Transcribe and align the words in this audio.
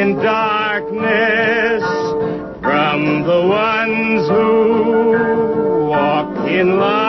in 0.00 0.14
darkness 0.14 1.82
from 2.62 3.22
the 3.24 3.40
ones 3.48 4.28
who 4.28 5.88
walk 5.90 6.48
in 6.48 6.78
light. 6.78 7.07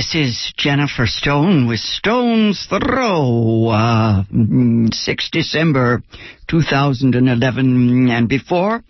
This 0.00 0.14
is 0.14 0.52
Jennifer 0.56 1.04
Stone 1.06 1.68
with 1.68 1.78
Stone's 1.78 2.66
Throw, 2.70 3.68
uh, 3.68 4.24
mm, 4.32 4.94
6 4.94 5.30
December 5.30 6.02
2011. 6.48 8.08
And 8.08 8.26
before 8.26 8.82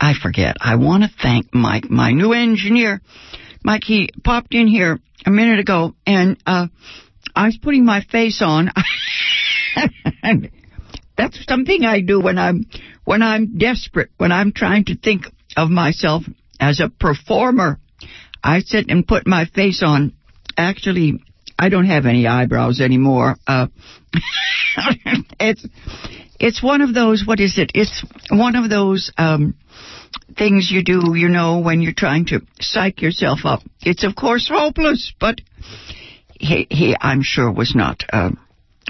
I 0.00 0.14
forget, 0.14 0.56
I 0.60 0.76
want 0.76 1.02
to 1.02 1.10
thank 1.20 1.52
Mike, 1.52 1.90
my 1.90 2.12
new 2.12 2.32
engineer. 2.32 3.00
Mike, 3.64 3.82
he 3.82 4.10
popped 4.22 4.54
in 4.54 4.68
here 4.68 5.00
a 5.26 5.30
minute 5.32 5.58
ago 5.58 5.96
and, 6.06 6.36
uh, 6.46 6.68
I 7.34 7.46
was 7.46 7.58
putting 7.60 7.84
my 7.84 8.02
face 8.02 8.40
on. 8.40 8.70
That's 11.16 11.44
something 11.48 11.84
I 11.84 12.00
do 12.00 12.20
when 12.20 12.38
I'm, 12.38 12.66
when 13.02 13.22
I'm 13.22 13.58
desperate, 13.58 14.10
when 14.18 14.30
I'm 14.30 14.52
trying 14.52 14.84
to 14.84 14.96
think 14.96 15.24
of 15.56 15.68
myself 15.68 16.22
as 16.60 16.78
a 16.78 16.90
performer. 16.90 17.80
I 18.44 18.60
sit 18.60 18.88
and 18.88 19.04
put 19.04 19.26
my 19.26 19.46
face 19.46 19.82
on. 19.84 20.12
Actually, 20.56 21.20
I 21.58 21.68
don't 21.68 21.86
have 21.86 22.06
any 22.06 22.26
eyebrows 22.26 22.80
anymore. 22.80 23.36
Uh, 23.46 23.68
it's 25.40 25.66
it's 26.40 26.62
one 26.62 26.80
of 26.80 26.94
those. 26.94 27.24
What 27.26 27.40
is 27.40 27.58
it? 27.58 27.72
It's 27.74 28.04
one 28.30 28.56
of 28.56 28.68
those 28.68 29.12
um, 29.16 29.54
things 30.36 30.70
you 30.70 30.82
do. 30.82 31.14
You 31.14 31.28
know, 31.28 31.60
when 31.60 31.80
you're 31.80 31.92
trying 31.92 32.26
to 32.26 32.40
psych 32.60 33.00
yourself 33.02 33.40
up. 33.44 33.60
It's 33.82 34.04
of 34.04 34.16
course 34.16 34.48
hopeless, 34.52 35.12
but 35.20 35.40
he 36.38 36.66
he 36.70 36.96
I'm 37.00 37.22
sure 37.22 37.52
was 37.52 37.74
not 37.74 38.02
uh, 38.12 38.30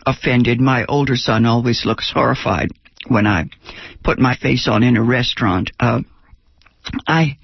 offended. 0.07 0.61
My 0.61 0.85
older 0.87 1.17
son 1.17 1.47
always 1.47 1.85
looks 1.85 2.11
horrified 2.13 2.71
when 3.09 3.27
I 3.27 3.45
put 4.03 4.19
my 4.19 4.37
face 4.37 4.69
on 4.69 4.83
in 4.83 4.97
a 4.97 5.03
restaurant. 5.03 5.71
Uh, 5.79 6.01
I 7.07 7.39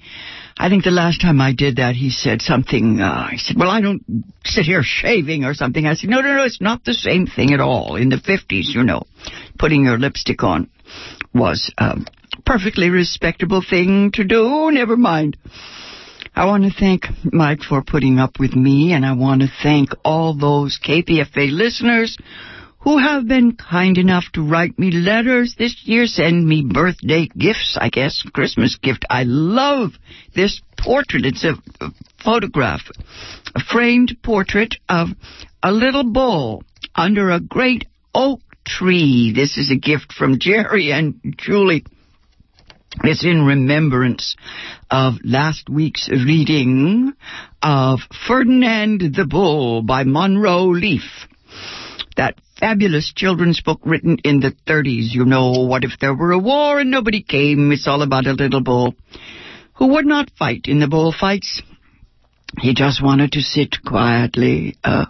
I 0.61 0.69
think 0.69 0.83
the 0.83 0.91
last 0.91 1.21
time 1.21 1.41
I 1.41 1.53
did 1.53 1.77
that, 1.77 1.95
he 1.95 2.11
said 2.11 2.43
something. 2.43 3.01
Uh, 3.01 3.29
he 3.29 3.39
said, 3.39 3.57
"Well, 3.57 3.71
I 3.71 3.81
don't 3.81 4.03
sit 4.45 4.65
here 4.65 4.83
shaving 4.83 5.43
or 5.43 5.55
something." 5.55 5.87
I 5.87 5.95
said, 5.95 6.11
"No, 6.11 6.21
no, 6.21 6.35
no, 6.35 6.43
it's 6.43 6.61
not 6.61 6.85
the 6.85 6.93
same 6.93 7.25
thing 7.25 7.51
at 7.51 7.59
all. 7.59 7.95
In 7.95 8.09
the 8.09 8.19
fifties, 8.19 8.71
you 8.75 8.83
know, 8.83 9.07
putting 9.57 9.85
your 9.85 9.97
lipstick 9.97 10.43
on 10.43 10.69
was 11.33 11.73
a 11.79 11.97
perfectly 12.45 12.91
respectable 12.91 13.63
thing 13.67 14.11
to 14.11 14.23
do. 14.23 14.69
Never 14.71 14.95
mind." 14.95 15.35
I 16.35 16.45
want 16.45 16.63
to 16.63 16.79
thank 16.79 17.07
Mike 17.23 17.63
for 17.63 17.81
putting 17.81 18.19
up 18.19 18.39
with 18.39 18.55
me, 18.55 18.93
and 18.93 19.03
I 19.03 19.13
want 19.13 19.41
to 19.41 19.51
thank 19.63 19.89
all 20.05 20.35
those 20.35 20.79
KPFA 20.79 21.51
listeners 21.51 22.15
who 22.81 22.97
have 22.97 23.27
been 23.27 23.55
kind 23.55 23.97
enough 23.97 24.25
to 24.33 24.41
write 24.41 24.77
me 24.79 24.91
letters 24.91 25.55
this 25.57 25.83
year, 25.85 26.05
send 26.07 26.47
me 26.47 26.65
birthday 26.67 27.27
gifts, 27.37 27.77
I 27.79 27.89
guess, 27.89 28.23
Christmas 28.33 28.75
gift. 28.75 29.05
I 29.09 29.23
love 29.23 29.91
this 30.35 30.61
portrait. 30.77 31.25
It's 31.25 31.43
a, 31.43 31.53
a 31.79 31.89
photograph, 32.23 32.81
a 33.55 33.59
framed 33.59 34.17
portrait 34.23 34.75
of 34.89 35.09
a 35.61 35.71
little 35.71 36.11
bull 36.11 36.63
under 36.95 37.29
a 37.29 37.39
great 37.39 37.85
oak 38.15 38.41
tree. 38.65 39.31
This 39.35 39.57
is 39.57 39.71
a 39.71 39.75
gift 39.75 40.11
from 40.11 40.39
Jerry 40.39 40.91
and 40.91 41.35
Julie. 41.37 41.85
It's 43.03 43.23
in 43.23 43.45
remembrance 43.45 44.35
of 44.89 45.15
last 45.23 45.69
week's 45.69 46.09
reading 46.09 47.13
of 47.61 47.99
Ferdinand 48.27 49.13
the 49.15 49.25
Bull 49.25 49.81
by 49.83 50.03
Munro 50.03 50.65
Leaf. 50.65 51.27
That 52.17 52.35
fabulous 52.61 53.11
children's 53.13 53.59
book 53.59 53.81
written 53.83 54.19
in 54.23 54.39
the 54.39 54.53
30s. 54.67 55.11
You 55.11 55.25
know, 55.25 55.65
what 55.65 55.83
if 55.83 55.99
there 55.99 56.13
were 56.13 56.31
a 56.31 56.39
war 56.39 56.79
and 56.79 56.91
nobody 56.91 57.21
came? 57.21 57.71
It's 57.71 57.87
all 57.87 58.03
about 58.03 58.27
a 58.27 58.33
little 58.33 58.61
bull 58.61 58.95
who 59.73 59.87
would 59.87 60.05
not 60.05 60.31
fight 60.37 60.67
in 60.67 60.79
the 60.79 60.87
bullfights. 60.87 61.63
He 62.59 62.73
just 62.73 63.03
wanted 63.03 63.31
to 63.33 63.41
sit 63.41 63.83
quietly, 63.83 64.77
uh, 64.83 65.05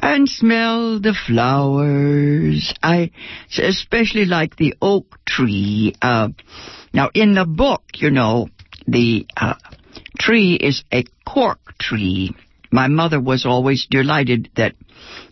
and 0.00 0.28
smell 0.28 1.00
the 1.00 1.14
flowers. 1.26 2.72
I 2.82 3.10
especially 3.58 4.26
like 4.26 4.56
the 4.56 4.74
oak 4.80 5.18
tree. 5.26 5.94
Uh, 6.00 6.28
now, 6.92 7.10
in 7.14 7.34
the 7.34 7.46
book, 7.46 7.82
you 7.94 8.10
know, 8.10 8.48
the 8.86 9.26
uh, 9.36 9.54
tree 10.18 10.54
is 10.54 10.84
a 10.92 11.04
cork 11.26 11.78
tree. 11.78 12.34
My 12.70 12.86
mother 12.86 13.20
was 13.20 13.44
always 13.44 13.86
delighted 13.90 14.50
that 14.56 14.74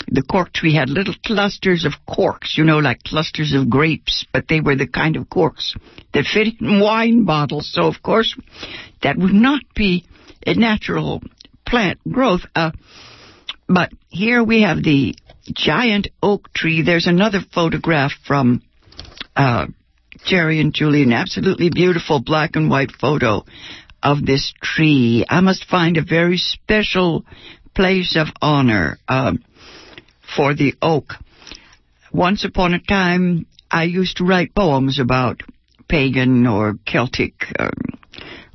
the 0.09 0.23
cork 0.23 0.53
tree 0.53 0.75
had 0.75 0.89
little 0.89 1.15
clusters 1.25 1.85
of 1.85 1.93
corks, 2.07 2.59
you 2.59 2.65
know, 2.65 2.79
like 2.79 3.05
clusters 3.05 3.55
of 3.55 3.71
grapes, 3.71 4.27
but 4.33 4.49
they 4.49 4.61
were 4.61 4.75
the 4.75 4.89
kind 4.89 5.17
of 5.17 5.31
corks 5.31 5.75
that 6.13 6.25
fit 6.25 6.61
in 6.61 6.81
wine 6.81 7.25
bottles. 7.25 7.71
So, 7.73 7.87
of 7.87 8.03
course, 8.03 8.37
that 9.03 9.17
would 9.17 9.33
not 9.33 9.63
be 9.75 10.07
a 10.47 10.55
natural 10.55 11.23
plant 11.67 12.01
growth. 12.11 12.43
Uh, 12.55 12.73
but 13.69 13.93
here 14.09 14.43
we 14.43 14.63
have 14.63 14.83
the 14.83 15.15
giant 15.53 16.09
oak 16.23 16.53
tree. 16.53 16.83
There's 16.83 17.07
another 17.07 17.41
photograph 17.55 18.13
from 18.27 18.63
uh, 19.37 19.67
Jerry 20.25 20.61
and 20.61 20.73
Julie, 20.75 21.03
an 21.03 21.13
absolutely 21.13 21.71
beautiful 21.71 22.21
black 22.21 22.57
and 22.57 22.71
white 22.71 22.91
photo 22.93 23.45
of 24.03 24.25
this 24.25 24.53
tree. 24.63 25.25
I 25.29 25.41
must 25.41 25.69
find 25.69 25.97
a 25.97 26.03
very 26.03 26.39
special 26.39 27.25
place 27.75 28.17
of 28.17 28.29
honor 28.41 28.99
uh, 29.09 29.33
for 30.37 30.55
the 30.55 30.75
oak. 30.83 31.15
Once 32.13 32.45
upon 32.45 32.75
a 32.75 32.81
time, 32.81 33.47
I 33.71 33.85
used 33.85 34.17
to 34.19 34.25
write 34.25 34.55
poems 34.55 34.99
about 34.99 35.43
pagan 35.89 36.47
or 36.47 36.79
Celtic 36.87 37.35
um, 37.59 37.71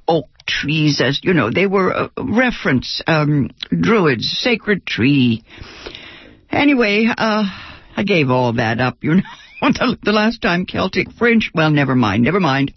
oak 0.07 0.27
trees, 0.47 1.01
as 1.01 1.19
you 1.23 1.33
know, 1.33 1.49
they 1.51 1.67
were 1.67 1.91
a 1.91 2.09
reference 2.17 3.01
um, 3.07 3.49
druids, 3.69 4.29
sacred 4.41 4.85
tree. 4.85 5.43
Anyway, 6.49 7.07
uh, 7.09 7.43
I 7.95 8.03
gave 8.03 8.29
all 8.29 8.53
that 8.53 8.79
up, 8.79 8.97
you 9.01 9.15
know. 9.15 9.21
the, 9.61 10.11
last 10.11 10.41
time 10.41 10.65
Celtic 10.65 11.11
French, 11.13 11.51
well, 11.55 11.69
never 11.69 11.95
mind, 11.95 12.23
never 12.23 12.39
mind, 12.39 12.73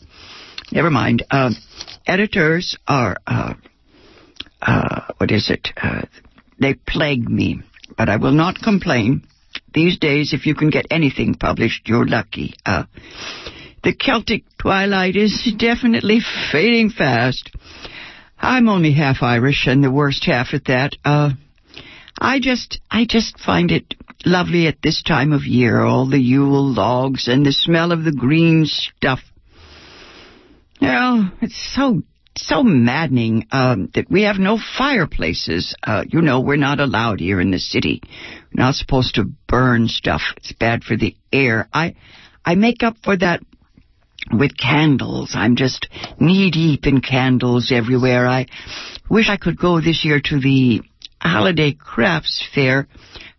never 0.71 0.91
mind. 0.91 1.25
Uh, 1.31 1.51
editors 2.07 2.77
are, 2.87 3.17
uh, 3.27 3.55
uh, 4.63 5.01
what 5.19 5.31
is 5.31 5.51
it? 5.51 5.69
Uh, 5.77 6.03
they 6.61 6.75
plague 6.75 7.29
me, 7.29 7.63
but 7.97 8.09
I 8.09 8.17
will 8.17 8.33
not 8.33 8.57
complain. 8.63 9.23
these 9.75 9.99
days, 9.99 10.33
if 10.33 10.47
you 10.47 10.55
can 10.55 10.71
get 10.71 10.87
anything 10.91 11.35
published, 11.35 11.89
you're 11.89 12.07
lucky. 12.07 12.55
Uh, 12.65 12.85
the 13.83 13.95
Celtic 13.95 14.45
twilight 14.59 15.17
is 15.17 15.55
definitely 15.59 16.21
fading 16.51 16.91
fast. 16.91 17.51
I'm 18.39 18.69
only 18.69 18.93
half 18.93 19.23
Irish 19.23 19.67
and 19.67 19.83
the 19.83 19.91
worst 19.91 20.25
half 20.25 20.49
at 20.53 20.67
that. 20.67 20.97
Uh, 21.05 21.31
I 22.19 22.41
just, 22.41 22.81
I 22.91 23.07
just 23.09 23.39
find 23.39 23.71
it 23.71 23.95
lovely 24.25 24.67
at 24.67 24.83
this 24.83 25.03
time 25.03 25.33
of 25.33 25.45
year, 25.45 25.83
all 25.83 26.09
the 26.09 26.19
Yule 26.19 26.73
logs 26.73 27.29
and 27.29 27.45
the 27.45 27.53
smell 27.53 27.93
of 27.93 28.05
the 28.05 28.13
green 28.13 28.65
stuff. 28.67 29.21
Well, 30.81 31.33
it's 31.41 31.75
so, 31.75 32.03
so 32.37 32.63
maddening, 32.63 33.47
um, 33.51 33.91
that 33.95 34.11
we 34.11 34.23
have 34.23 34.39
no 34.39 34.59
fireplaces. 34.59 35.75
Uh, 35.83 36.05
you 36.09 36.21
know, 36.21 36.41
we're 36.41 36.57
not 36.57 36.81
allowed 36.81 37.21
here 37.21 37.41
in 37.41 37.51
the 37.51 37.59
city. 37.59 38.03
We're 38.55 38.65
not 38.65 38.75
supposed 38.75 39.15
to 39.15 39.25
burn 39.49 39.89
stuff. 39.89 40.23
It's 40.37 40.53
bad 40.53 40.85
for 40.85 40.97
the 40.97 41.17
air. 41.33 41.69
I, 41.73 41.95
I 42.45 42.55
make 42.55 42.83
up 42.83 42.97
for 43.03 43.17
that 43.17 43.41
with 44.33 44.57
candles. 44.57 45.33
I'm 45.35 45.57
just 45.57 45.89
knee 46.19 46.51
deep 46.51 46.87
in 46.87 47.01
candles 47.01 47.73
everywhere. 47.73 48.27
I 48.27 48.47
wish 49.09 49.29
I 49.29 49.37
could 49.37 49.59
go 49.59 49.81
this 49.81 50.05
year 50.05 50.21
to 50.25 50.41
the 50.41 50.83
holiday 51.21 51.73
crafts 51.73 52.47
fair. 52.55 52.89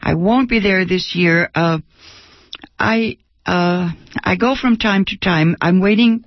I 0.01 0.15
won't 0.15 0.49
be 0.49 0.59
there 0.59 0.85
this 0.85 1.13
year. 1.15 1.49
Uh, 1.53 1.79
I 2.79 3.17
uh, 3.45 3.91
I 4.23 4.35
go 4.35 4.55
from 4.55 4.77
time 4.77 5.05
to 5.05 5.17
time. 5.17 5.55
I'm 5.61 5.79
waiting 5.79 6.25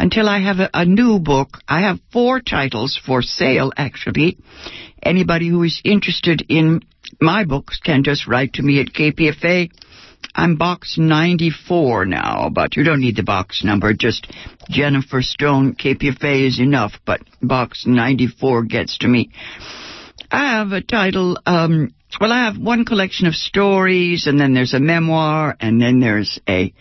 until 0.00 0.30
I 0.30 0.40
have 0.40 0.58
a, 0.60 0.70
a 0.72 0.84
new 0.86 1.18
book. 1.18 1.58
I 1.68 1.82
have 1.82 2.00
four 2.10 2.40
titles 2.40 2.98
for 3.06 3.20
sale, 3.20 3.70
actually. 3.76 4.38
Anybody 5.02 5.48
who 5.48 5.62
is 5.62 5.82
interested 5.84 6.42
in 6.48 6.80
my 7.20 7.44
books 7.44 7.78
can 7.78 8.02
just 8.02 8.26
write 8.26 8.54
to 8.54 8.62
me 8.62 8.80
at 8.80 8.94
KPFA. 8.94 9.70
I'm 10.34 10.56
box 10.56 10.96
94 10.98 12.06
now, 12.06 12.48
but 12.50 12.76
you 12.76 12.82
don't 12.82 13.00
need 13.00 13.16
the 13.16 13.22
box 13.22 13.62
number. 13.62 13.92
Just 13.92 14.26
Jennifer 14.70 15.20
Stone, 15.20 15.74
KPFA 15.74 16.46
is 16.46 16.60
enough, 16.60 16.92
but 17.04 17.20
box 17.42 17.84
94 17.86 18.64
gets 18.64 18.96
to 18.98 19.08
me. 19.08 19.30
I 20.30 20.58
have 20.58 20.72
a 20.72 20.80
title, 20.80 21.36
um, 21.44 21.92
well, 22.18 22.32
I 22.32 22.44
have 22.44 22.58
one 22.58 22.84
collection 22.84 23.26
of 23.26 23.34
stories, 23.34 24.26
and 24.26 24.40
then 24.40 24.52
there's 24.52 24.74
a 24.74 24.80
memoir, 24.80 25.56
and 25.60 25.80
then 25.80 26.00
there's 26.00 26.40
a 26.48 26.72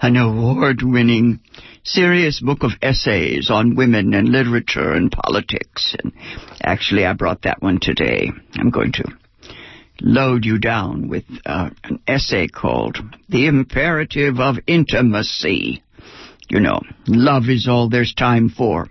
an 0.00 0.16
award-winning 0.16 1.40
serious 1.84 2.40
book 2.40 2.62
of 2.62 2.72
essays 2.80 3.50
on 3.50 3.74
women 3.74 4.14
and 4.14 4.28
literature 4.28 4.92
and 4.92 5.10
politics. 5.10 5.94
And 6.02 6.12
actually, 6.62 7.04
I 7.04 7.12
brought 7.12 7.42
that 7.42 7.60
one 7.60 7.80
today. 7.80 8.30
I'm 8.54 8.70
going 8.70 8.92
to 8.92 9.04
load 10.00 10.44
you 10.44 10.58
down 10.58 11.08
with 11.08 11.24
uh, 11.44 11.70
an 11.84 12.00
essay 12.06 12.48
called 12.48 12.98
"The 13.28 13.46
Imperative 13.46 14.40
of 14.40 14.56
Intimacy." 14.66 15.82
You 16.48 16.60
know, 16.60 16.80
love 17.06 17.48
is 17.48 17.68
all 17.68 17.90
there's 17.90 18.14
time 18.14 18.48
for. 18.48 18.88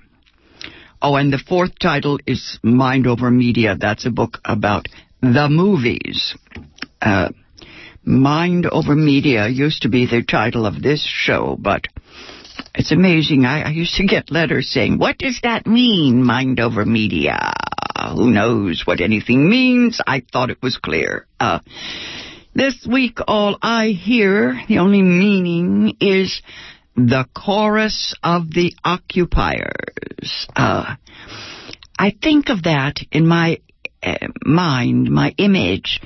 Oh, 1.02 1.16
and 1.16 1.32
the 1.32 1.38
fourth 1.38 1.78
title 1.80 2.20
is 2.26 2.60
Mind 2.64 3.08
Over 3.08 3.30
Media. 3.30 3.76
That's 3.80 4.06
a 4.06 4.12
book 4.12 4.40
about 4.44 4.88
the 5.34 5.48
movies. 5.50 6.36
Uh, 7.02 7.30
Mind 8.04 8.66
Over 8.66 8.96
Media 8.96 9.48
used 9.48 9.82
to 9.82 9.90
be 9.90 10.06
the 10.06 10.24
title 10.24 10.66
of 10.66 10.82
this 10.82 11.06
show, 11.06 11.58
but 11.60 11.88
it's 12.74 12.92
amazing. 12.92 13.46
I, 13.46 13.64
I 13.64 13.70
used 13.72 13.96
to 13.96 14.06
get 14.06 14.32
letters 14.32 14.70
saying, 14.70 14.98
What 14.98 15.18
does 15.18 15.40
that 15.44 15.68
mean, 15.68 16.24
Mind 16.24 16.60
Over 16.60 16.86
Media? 16.86 17.54
Who 18.16 18.32
knows 18.32 18.84
what 18.86 19.02
anything 19.02 19.50
means? 19.50 20.00
I 20.06 20.22
thought 20.32 20.52
it 20.52 20.62
was 20.62 20.78
clear. 20.78 21.28
Uh, 21.40 21.60
this 22.54 22.88
week, 22.90 23.20
all 23.28 23.58
I 23.62 23.88
hear, 23.88 24.60
the 24.68 24.80
only 24.80 25.02
meaning 25.02 25.98
is 26.00 26.42
the 26.96 27.26
chorus 27.36 28.16
of 28.24 28.50
the 28.52 28.74
occupiers. 28.84 30.48
Uh, 30.56 30.96
I 32.00 32.16
think 32.22 32.50
of 32.50 32.64
that 32.64 32.98
in 33.12 33.28
my 33.28 33.60
mind, 34.44 35.10
my 35.10 35.34
image 35.38 36.02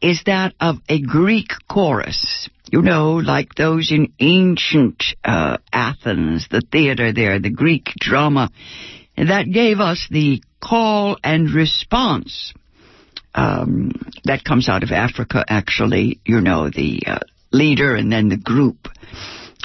is 0.00 0.22
that 0.26 0.54
of 0.60 0.76
a 0.88 1.00
Greek 1.00 1.50
chorus. 1.68 2.48
You 2.70 2.82
know, 2.82 3.14
like 3.14 3.54
those 3.54 3.92
in 3.92 4.12
ancient 4.18 5.02
uh, 5.24 5.58
Athens, 5.72 6.48
the 6.50 6.60
theater 6.60 7.12
there, 7.12 7.38
the 7.38 7.50
Greek 7.50 7.92
drama, 7.98 8.50
that 9.16 9.50
gave 9.50 9.78
us 9.78 10.06
the 10.10 10.42
call 10.60 11.16
and 11.22 11.50
response. 11.50 12.52
Um, 13.34 13.92
that 14.24 14.44
comes 14.44 14.68
out 14.68 14.82
of 14.82 14.90
Africa, 14.90 15.44
actually. 15.46 16.20
You 16.24 16.40
know, 16.40 16.70
the 16.70 17.02
uh, 17.06 17.18
leader 17.52 17.94
and 17.94 18.10
then 18.10 18.28
the 18.28 18.36
group. 18.36 18.88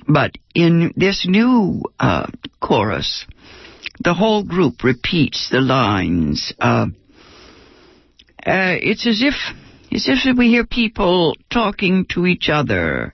But 0.07 0.31
in 0.53 0.93
this 0.95 1.25
new 1.27 1.81
uh, 1.99 2.27
chorus, 2.59 3.25
the 4.03 4.13
whole 4.13 4.43
group 4.43 4.83
repeats 4.83 5.49
the 5.49 5.61
lines. 5.61 6.53
Uh, 6.59 6.87
uh, 8.45 8.77
it's 8.81 9.05
as 9.05 9.21
if, 9.21 9.35
it's 9.91 10.09
as 10.09 10.25
if 10.25 10.37
we 10.37 10.49
hear 10.49 10.65
people 10.65 11.35
talking 11.51 12.05
to 12.09 12.25
each 12.25 12.49
other, 12.49 13.13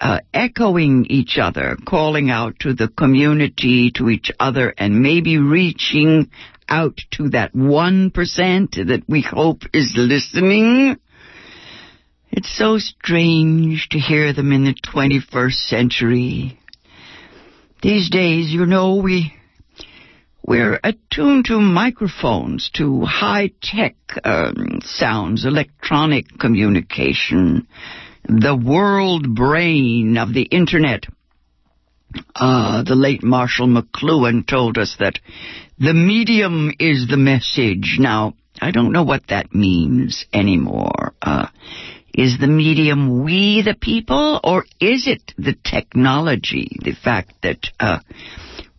uh, 0.00 0.20
echoing 0.32 1.06
each 1.10 1.38
other, 1.38 1.76
calling 1.86 2.30
out 2.30 2.58
to 2.60 2.72
the 2.74 2.88
community, 2.88 3.90
to 3.96 4.08
each 4.08 4.30
other, 4.40 4.72
and 4.76 5.00
maybe 5.00 5.38
reaching 5.38 6.30
out 6.68 6.98
to 7.12 7.30
that 7.30 7.54
one 7.54 8.10
percent 8.10 8.72
that 8.72 9.02
we 9.08 9.20
hope 9.20 9.62
is 9.72 9.94
listening. 9.96 10.96
It's 12.30 12.56
so 12.56 12.78
strange 12.78 13.88
to 13.90 13.98
hear 13.98 14.32
them 14.32 14.50
in 14.50 14.64
the 14.64 14.74
21st 14.74 15.68
century. 15.68 16.58
These 17.80 18.10
days, 18.10 18.50
you 18.50 18.66
know, 18.66 18.96
we, 18.96 19.34
we're 20.46 20.78
attuned 20.84 21.46
to 21.46 21.58
microphones, 21.58 22.70
to 22.74 23.02
high-tech 23.02 23.96
um, 24.24 24.80
sounds, 24.82 25.46
electronic 25.46 26.26
communication, 26.38 27.66
the 28.24 28.54
world 28.54 29.34
brain 29.34 30.18
of 30.18 30.34
the 30.34 30.42
Internet. 30.42 31.04
Uh, 32.36 32.82
the 32.84 32.94
late 32.94 33.22
Marshall 33.22 33.68
McLuhan 33.68 34.46
told 34.46 34.76
us 34.76 34.96
that 35.00 35.18
the 35.78 35.94
medium 35.94 36.72
is 36.78 37.08
the 37.08 37.16
message. 37.16 37.96
Now, 37.98 38.34
I 38.60 38.70
don't 38.70 38.92
know 38.92 39.02
what 39.02 39.28
that 39.28 39.54
means 39.54 40.26
anymore. 40.32 41.14
Uh, 41.22 41.48
is 42.12 42.38
the 42.38 42.46
medium 42.46 43.24
we 43.24 43.62
the 43.62 43.74
people, 43.74 44.40
or 44.44 44.64
is 44.78 45.08
it 45.08 45.32
the 45.36 45.56
technology, 45.64 46.78
the 46.84 46.94
fact 46.94 47.32
that 47.42 47.66
uh, 47.80 47.98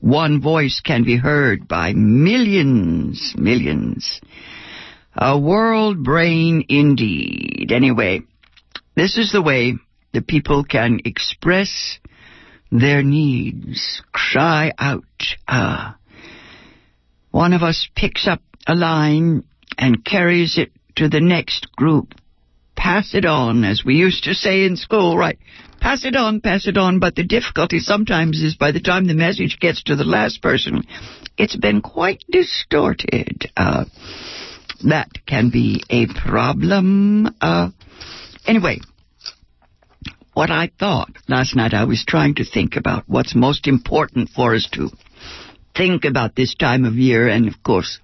one 0.06 0.40
voice 0.40 0.82
can 0.86 1.04
be 1.04 1.18
heard 1.18 1.68
by 1.68 1.92
millions, 1.94 3.34
millions? 3.36 4.22
A 5.16 5.40
world 5.40 6.04
brain 6.04 6.64
indeed. 6.70 7.72
Anyway, 7.72 8.22
this 8.96 9.18
is 9.18 9.32
the 9.32 9.42
way 9.42 9.74
the 10.14 10.22
people 10.22 10.64
can 10.64 11.00
express 11.06 11.98
their 12.72 13.02
needs, 13.02 14.04
cry 14.12 14.72
out. 14.78 15.04
ah. 15.48 15.98
one 17.32 17.54
of 17.54 17.64
us 17.64 17.90
picks 17.96 18.28
up 18.28 18.44
a 18.68 18.76
line 18.76 19.44
and 19.76 20.06
carries 20.06 20.60
it 20.60 20.72
to 20.98 21.10
the 21.10 21.20
next 21.20 21.76
group 21.76 22.14
pass 22.76 23.14
it 23.14 23.26
on, 23.26 23.64
as 23.64 23.84
we 23.86 23.96
used 23.96 24.26
to 24.26 24.34
say 24.34 24.66
in 24.66 24.76
school, 24.76 25.18
right? 25.18 25.38
Pass 25.80 26.06
it 26.06 26.16
on, 26.16 26.42
pass 26.42 26.68
it 26.68 26.78
on. 26.78 27.00
But 27.00 27.16
the 27.16 27.24
difficulty 27.24 27.80
sometimes 27.80 28.42
is 28.42 28.56
by 28.56 28.72
the 28.72 28.80
time 28.80 29.06
the 29.06 29.14
message 29.14 29.58
gets 29.60 29.84
to 29.84 29.96
the 29.96 30.04
last 30.04 30.42
person, 30.42 30.84
it's 31.38 31.56
been 31.56 31.82
quite 31.82 32.24
distorted. 32.30 33.50
Uh, 33.56 33.86
that 34.84 35.10
can 35.26 35.50
be 35.50 35.84
a 35.90 36.08
problem. 36.08 37.36
Uh, 37.42 37.70
anyway, 38.46 38.80
what 40.34 40.52
I 40.52 40.70
thought 40.78 41.12
last 41.28 41.56
night, 41.56 41.74
I 41.74 41.86
was 41.86 42.04
trying 42.06 42.36
to 42.36 42.46
think 42.46 42.76
about 42.76 43.04
what's 43.08 43.36
most 43.36 43.68
important 43.68 44.30
for 44.30 44.54
us 44.54 44.68
to 44.74 44.90
think 45.76 46.06
about 46.06 46.36
this 46.36 46.56
time 46.56 46.86
of 46.86 46.96
year, 46.96 47.28
and 47.28 47.48
of 47.48 47.62
course, 47.64 48.00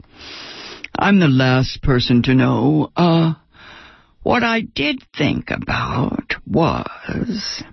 I'm 0.98 1.20
the 1.20 1.28
last 1.28 1.82
person 1.82 2.24
to 2.24 2.34
know. 2.34 2.92
Uh, 2.96 3.34
what 4.24 4.44
I 4.44 4.62
did 4.62 5.04
think 5.18 5.50
about 5.50 6.36
was 6.46 7.64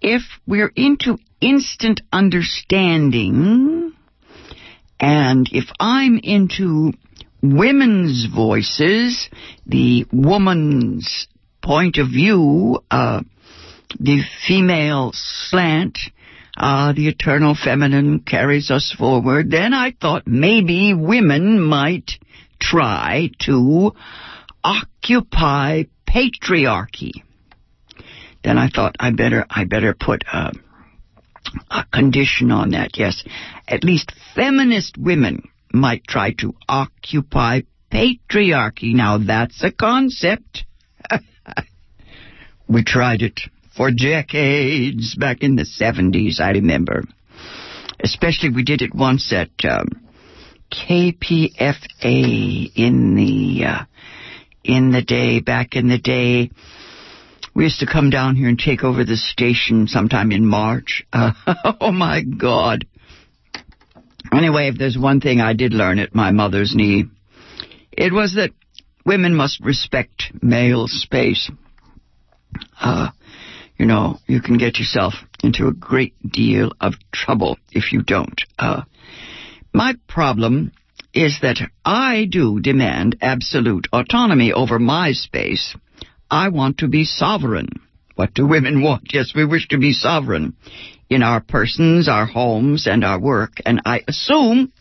if 0.00 0.22
we're 0.46 0.72
into 0.74 1.18
instant 1.40 2.00
understanding, 2.12 3.92
and 4.98 5.48
if 5.52 5.66
I'm 5.78 6.18
into 6.22 6.92
women's 7.42 8.26
voices, 8.26 9.28
the 9.66 10.06
woman's 10.12 11.28
point 11.62 11.98
of 11.98 12.08
view, 12.08 12.80
uh, 12.90 13.22
the 13.98 14.22
female 14.46 15.12
slant, 15.14 15.98
uh, 16.56 16.92
the 16.92 17.08
eternal 17.08 17.54
feminine 17.54 18.20
carries 18.20 18.70
us 18.70 18.94
forward, 18.96 19.50
then 19.50 19.72
I 19.74 19.92
thought 19.92 20.26
maybe 20.26 20.94
women 20.94 21.60
might 21.60 22.12
try 22.60 23.30
to 23.40 23.92
occupy 24.64 25.84
patriarchy. 26.08 27.22
then 28.44 28.58
I 28.58 28.68
thought 28.68 28.96
I 28.98 29.10
better 29.10 29.46
I 29.48 29.64
better 29.64 29.94
put 29.94 30.24
a, 30.32 30.52
a 31.70 31.84
condition 31.92 32.50
on 32.50 32.70
that. 32.70 32.98
Yes, 32.98 33.22
at 33.68 33.84
least 33.84 34.12
feminist 34.34 34.96
women 34.98 35.48
might 35.72 36.06
try 36.06 36.32
to 36.38 36.54
occupy 36.68 37.62
patriarchy. 37.90 38.94
Now 38.94 39.18
that's 39.18 39.62
a 39.62 39.72
concept. 39.72 40.64
we 42.68 42.84
tried 42.84 43.22
it 43.22 43.40
for 43.76 43.90
decades 43.90 45.14
back 45.14 45.42
in 45.42 45.56
the 45.56 45.64
70s, 45.64 46.40
I 46.40 46.52
remember. 46.52 47.02
Especially 48.00 48.50
we 48.50 48.64
did 48.64 48.82
it 48.82 48.94
once 48.94 49.32
at 49.32 49.50
um, 49.64 49.88
KPFA 50.72 52.72
in 52.74 53.14
the 53.14 53.64
uh, 53.66 53.84
in 54.64 54.92
the 54.92 55.02
day 55.02 55.40
back 55.40 55.74
in 55.76 55.88
the 55.88 55.98
day. 55.98 56.50
We 57.54 57.64
used 57.64 57.80
to 57.80 57.86
come 57.86 58.10
down 58.10 58.36
here 58.36 58.48
and 58.48 58.58
take 58.58 58.82
over 58.82 59.04
the 59.04 59.16
station 59.16 59.86
sometime 59.86 60.32
in 60.32 60.46
March. 60.46 61.04
Uh, 61.12 61.32
oh 61.80 61.92
my 61.92 62.22
God. 62.22 62.86
Anyway, 64.32 64.68
if 64.68 64.78
there's 64.78 64.96
one 64.96 65.20
thing 65.20 65.40
I 65.40 65.52
did 65.52 65.74
learn 65.74 65.98
at 65.98 66.14
my 66.14 66.30
mother's 66.30 66.74
knee, 66.74 67.04
it 67.92 68.12
was 68.12 68.34
that 68.36 68.50
women 69.04 69.34
must 69.34 69.60
respect 69.60 70.32
male 70.40 70.86
space. 70.88 71.50
Uh, 72.80 73.10
you 73.76 73.86
know, 73.86 74.18
you 74.26 74.40
can 74.40 74.56
get 74.56 74.78
yourself 74.78 75.14
into 75.42 75.66
a 75.66 75.72
great 75.72 76.14
deal 76.26 76.72
of 76.80 76.94
trouble 77.12 77.58
if 77.72 77.92
you 77.92 78.02
don't. 78.02 78.40
Uh, 78.58 78.82
my 79.74 79.94
problem 80.08 80.72
is 81.14 81.38
that 81.42 81.58
I 81.84 82.26
do 82.30 82.60
demand 82.60 83.18
absolute 83.20 83.88
autonomy 83.92 84.52
over 84.52 84.78
my 84.78 85.12
space. 85.12 85.76
I 86.30 86.48
want 86.48 86.78
to 86.78 86.88
be 86.88 87.04
sovereign. 87.04 87.68
What 88.14 88.34
do 88.34 88.46
women 88.46 88.82
want? 88.82 89.12
Yes, 89.12 89.32
we 89.34 89.44
wish 89.44 89.68
to 89.68 89.78
be 89.78 89.92
sovereign 89.92 90.56
in 91.10 91.22
our 91.22 91.40
persons, 91.40 92.08
our 92.08 92.26
homes, 92.26 92.86
and 92.86 93.04
our 93.04 93.20
work, 93.20 93.52
and 93.66 93.82
I 93.84 94.00
assume 94.08 94.72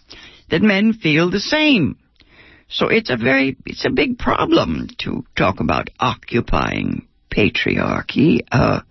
that 0.49 0.61
men 0.61 0.93
feel 0.93 1.29
the 1.29 1.39
same. 1.39 1.97
So 2.69 2.87
it's 2.87 3.09
a 3.09 3.17
very, 3.17 3.57
it's 3.65 3.85
a 3.85 3.89
big 3.89 4.17
problem 4.17 4.87
to 4.99 5.25
talk 5.37 5.59
about 5.59 5.89
occupying 5.99 7.07
patriarchy. 7.29 8.39
Uh, 8.49 8.81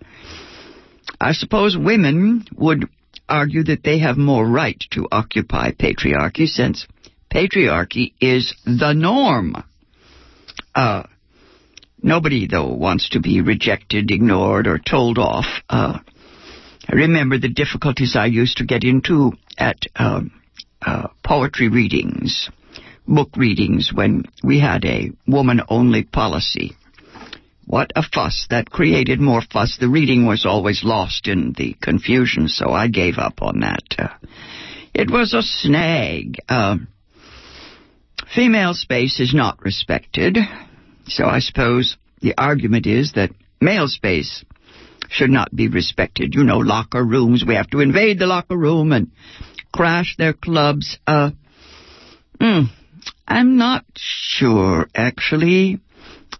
I 1.19 1.33
suppose 1.33 1.75
women 1.77 2.45
would 2.55 2.87
argue 3.27 3.63
that 3.63 3.83
they 3.83 3.99
have 3.99 4.17
more 4.17 4.45
right 4.47 4.83
to 4.91 5.07
occupy 5.11 5.71
patriarchy 5.71 6.47
since 6.47 6.87
patriarchy 7.31 8.13
is 8.19 8.53
the 8.65 8.93
norm. 8.93 9.55
Uh, 10.75 11.03
nobody, 12.01 12.47
though, 12.47 12.73
wants 12.73 13.09
to 13.09 13.19
be 13.19 13.41
rejected, 13.41 14.11
ignored, 14.11 14.67
or 14.67 14.77
told 14.77 15.17
off. 15.17 15.45
Uh, 15.69 15.99
I 16.87 16.95
remember 16.95 17.37
the 17.37 17.49
difficulties 17.49 18.15
I 18.15 18.25
used 18.25 18.57
to 18.57 18.65
get 18.65 18.83
into 18.83 19.33
at 19.57 19.77
uh, 19.95 20.21
uh 20.85 21.07
poetry 21.23 21.69
readings, 21.69 22.49
book 23.07 23.29
readings, 23.37 23.91
when 23.93 24.25
we 24.43 24.59
had 24.59 24.83
a 24.85 25.11
woman 25.27 25.61
only 25.69 26.03
policy. 26.03 26.75
What 27.65 27.91
a 27.95 28.03
fuss. 28.03 28.47
That 28.49 28.69
created 28.69 29.21
more 29.21 29.41
fuss. 29.41 29.77
The 29.79 29.87
reading 29.87 30.25
was 30.25 30.45
always 30.45 30.83
lost 30.83 31.27
in 31.27 31.53
the 31.57 31.75
confusion, 31.81 32.49
so 32.49 32.71
I 32.71 32.87
gave 32.87 33.17
up 33.17 33.41
on 33.41 33.61
that. 33.61 33.83
Uh, 33.97 34.09
it 34.93 35.09
was 35.09 35.33
a 35.33 35.41
snag. 35.41 36.37
Female 38.33 38.73
space 38.73 39.19
is 39.19 39.33
not 39.33 39.61
respected, 39.61 40.37
so 41.05 41.25
I 41.25 41.39
suppose 41.39 41.97
the 42.21 42.33
argument 42.37 42.85
is 42.85 43.13
that 43.13 43.31
male 43.59 43.89
space 43.89 44.45
should 45.09 45.29
not 45.29 45.53
be 45.53 45.67
respected. 45.67 46.33
You 46.33 46.45
know, 46.45 46.59
locker 46.59 47.03
rooms, 47.03 47.43
we 47.45 47.55
have 47.55 47.69
to 47.71 47.81
invade 47.81 48.19
the 48.19 48.27
locker 48.27 48.55
room 48.55 48.93
and 48.93 49.11
crash 49.73 50.15
their 50.17 50.31
clubs. 50.31 50.97
Uh, 51.05 51.31
mm, 52.39 52.67
I'm 53.27 53.57
not 53.57 53.83
sure, 53.97 54.87
actually. 54.95 55.79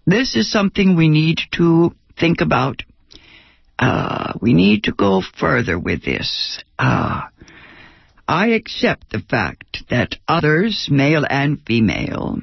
This 0.08 0.36
is 0.38 0.50
something 0.50 0.96
we 0.96 1.10
need 1.10 1.40
to 1.56 1.94
think 2.18 2.40
about. 2.40 2.84
Uh, 3.78 4.34
we 4.40 4.54
need 4.54 4.86
to 4.86 4.94
go 4.94 5.22
further 5.38 5.78
with 5.78 6.06
this. 6.06 6.64
Uh, 6.80 7.24
I 8.28 8.50
accept 8.50 9.10
the 9.10 9.20
fact 9.20 9.84
that 9.90 10.18
others, 10.28 10.88
male 10.90 11.26
and 11.30 11.62
female, 11.66 12.40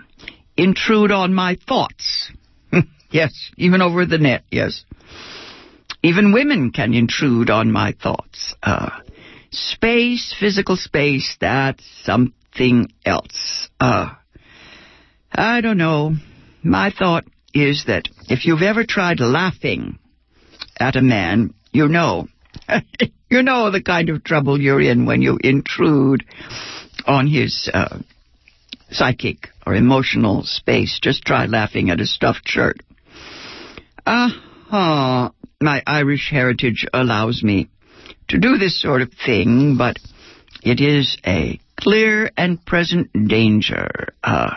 intrude 0.56 1.12
on 1.12 1.34
my 1.34 1.56
thoughts. 1.66 2.32
yes, 3.10 3.32
even 3.56 3.82
over 3.82 4.04
the 4.04 4.18
net, 4.18 4.44
yes. 4.50 4.84
Even 6.02 6.32
women 6.32 6.70
can 6.70 6.94
intrude 6.94 7.50
on 7.50 7.72
my 7.72 7.92
thoughts. 7.92 8.54
Uh, 8.62 8.90
space, 9.50 10.34
physical 10.38 10.76
space, 10.76 11.36
that's 11.40 11.84
something 12.04 12.92
else. 13.04 13.68
Uh, 13.80 14.10
I 15.32 15.60
don't 15.60 15.78
know. 15.78 16.14
My 16.62 16.90
thought 16.90 17.24
is 17.54 17.84
that 17.86 18.08
if 18.28 18.44
you've 18.44 18.62
ever 18.62 18.84
tried 18.84 19.20
laughing 19.20 19.98
at 20.78 20.96
a 20.96 21.02
man, 21.02 21.54
you 21.72 21.88
know. 21.88 22.28
you 23.30 23.42
know 23.42 23.70
the 23.70 23.82
kind 23.82 24.08
of 24.08 24.24
trouble 24.24 24.60
you're 24.60 24.80
in 24.80 25.06
when 25.06 25.22
you 25.22 25.38
intrude 25.42 26.24
on 27.06 27.26
his 27.26 27.70
uh, 27.72 27.98
psychic 28.90 29.48
or 29.66 29.74
emotional 29.74 30.42
space. 30.44 30.98
Just 31.02 31.24
try 31.24 31.46
laughing 31.46 31.90
at 31.90 32.00
a 32.00 32.06
stuffed 32.06 32.48
shirt. 32.48 32.80
Ah, 34.06 34.34
uh, 34.70 35.30
my 35.60 35.82
Irish 35.86 36.30
heritage 36.30 36.86
allows 36.92 37.42
me 37.42 37.68
to 38.28 38.38
do 38.38 38.58
this 38.58 38.80
sort 38.80 39.02
of 39.02 39.12
thing, 39.12 39.76
but 39.76 39.98
it 40.62 40.80
is 40.80 41.16
a 41.26 41.58
clear 41.76 42.30
and 42.36 42.64
present 42.64 43.10
danger. 43.28 43.88
Uh, 44.22 44.54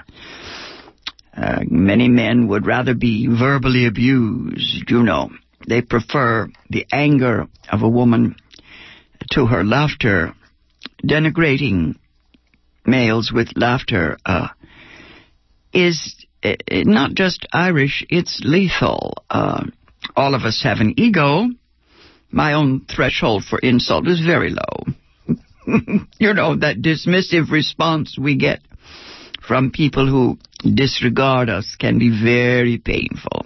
uh, 1.35 1.59
many 1.69 2.09
men 2.09 2.47
would 2.47 2.65
rather 2.65 2.93
be 2.93 3.27
verbally 3.27 3.85
abused, 3.85 4.89
you 4.89 5.03
know. 5.03 5.29
They 5.67 5.81
prefer 5.81 6.49
the 6.69 6.85
anger 6.91 7.47
of 7.71 7.81
a 7.81 7.89
woman 7.89 8.35
to 9.31 9.45
her 9.47 9.63
laughter. 9.63 10.33
Denigrating 11.03 11.95
males 12.85 13.31
with 13.33 13.49
laughter 13.55 14.17
uh, 14.25 14.49
is 15.73 16.25
uh, 16.43 16.55
not 16.69 17.13
just 17.13 17.47
Irish, 17.53 18.05
it's 18.09 18.41
lethal. 18.43 19.13
Uh, 19.29 19.65
all 20.15 20.35
of 20.35 20.43
us 20.43 20.61
have 20.63 20.79
an 20.79 20.95
ego. 20.97 21.47
My 22.31 22.53
own 22.53 22.85
threshold 22.85 23.43
for 23.43 23.59
insult 23.59 24.07
is 24.07 24.21
very 24.21 24.51
low. 24.51 25.37
you 26.19 26.33
know, 26.33 26.55
that 26.55 26.81
dismissive 26.81 27.51
response 27.51 28.17
we 28.17 28.35
get 28.35 28.61
from 29.45 29.71
people 29.71 30.07
who 30.07 30.37
disregard 30.63 31.49
us 31.49 31.75
can 31.79 31.99
be 31.99 32.09
very 32.09 32.77
painful. 32.77 33.45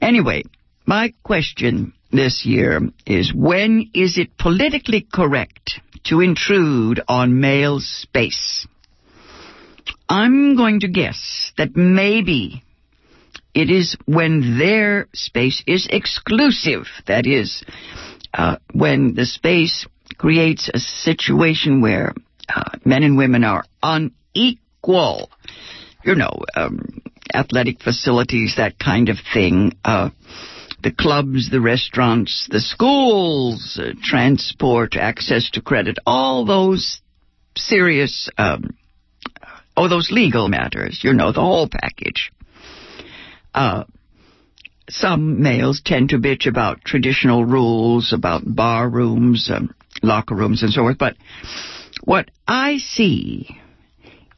Anyway, 0.00 0.42
my 0.90 1.14
question 1.22 1.92
this 2.10 2.44
year 2.44 2.80
is 3.06 3.32
when 3.32 3.90
is 3.94 4.18
it 4.18 4.36
politically 4.36 5.06
correct 5.12 5.78
to 6.02 6.20
intrude 6.20 7.00
on 7.06 7.40
male 7.40 7.78
space? 7.78 8.66
I'm 10.08 10.56
going 10.56 10.80
to 10.80 10.88
guess 10.88 11.52
that 11.56 11.76
maybe 11.76 12.64
it 13.54 13.70
is 13.70 13.96
when 14.06 14.58
their 14.58 15.06
space 15.14 15.62
is 15.64 15.86
exclusive. 15.88 16.86
That 17.06 17.24
is, 17.24 17.62
uh, 18.34 18.56
when 18.72 19.14
the 19.14 19.26
space 19.26 19.86
creates 20.18 20.68
a 20.74 20.80
situation 20.80 21.82
where 21.82 22.14
uh, 22.48 22.78
men 22.84 23.04
and 23.04 23.16
women 23.16 23.44
are 23.44 23.64
unequal. 23.80 25.30
You 26.02 26.16
know, 26.16 26.42
um, 26.56 27.00
athletic 27.32 27.80
facilities, 27.80 28.54
that 28.56 28.76
kind 28.76 29.08
of 29.08 29.18
thing. 29.32 29.78
Uh, 29.84 30.10
the 30.82 30.92
clubs, 30.92 31.50
the 31.50 31.60
restaurants, 31.60 32.48
the 32.50 32.60
schools, 32.60 33.78
uh, 33.80 33.92
transport, 34.02 34.96
access 34.96 35.50
to 35.50 35.60
credit, 35.60 35.98
all 36.06 36.44
those 36.44 37.00
serious, 37.56 38.28
um, 38.38 38.76
oh, 39.76 39.88
those 39.88 40.10
legal 40.10 40.48
matters, 40.48 41.00
you 41.02 41.12
know, 41.12 41.32
the 41.32 41.40
whole 41.40 41.68
package. 41.68 42.32
Uh, 43.54 43.84
some 44.88 45.42
males 45.42 45.82
tend 45.84 46.10
to 46.10 46.18
bitch 46.18 46.46
about 46.46 46.84
traditional 46.84 47.44
rules, 47.44 48.12
about 48.12 48.42
bar 48.44 48.88
rooms, 48.88 49.50
um, 49.52 49.74
locker 50.02 50.34
rooms, 50.34 50.62
and 50.62 50.72
so 50.72 50.82
forth, 50.82 50.98
but 50.98 51.16
what 52.04 52.30
I 52.48 52.78
see 52.78 53.60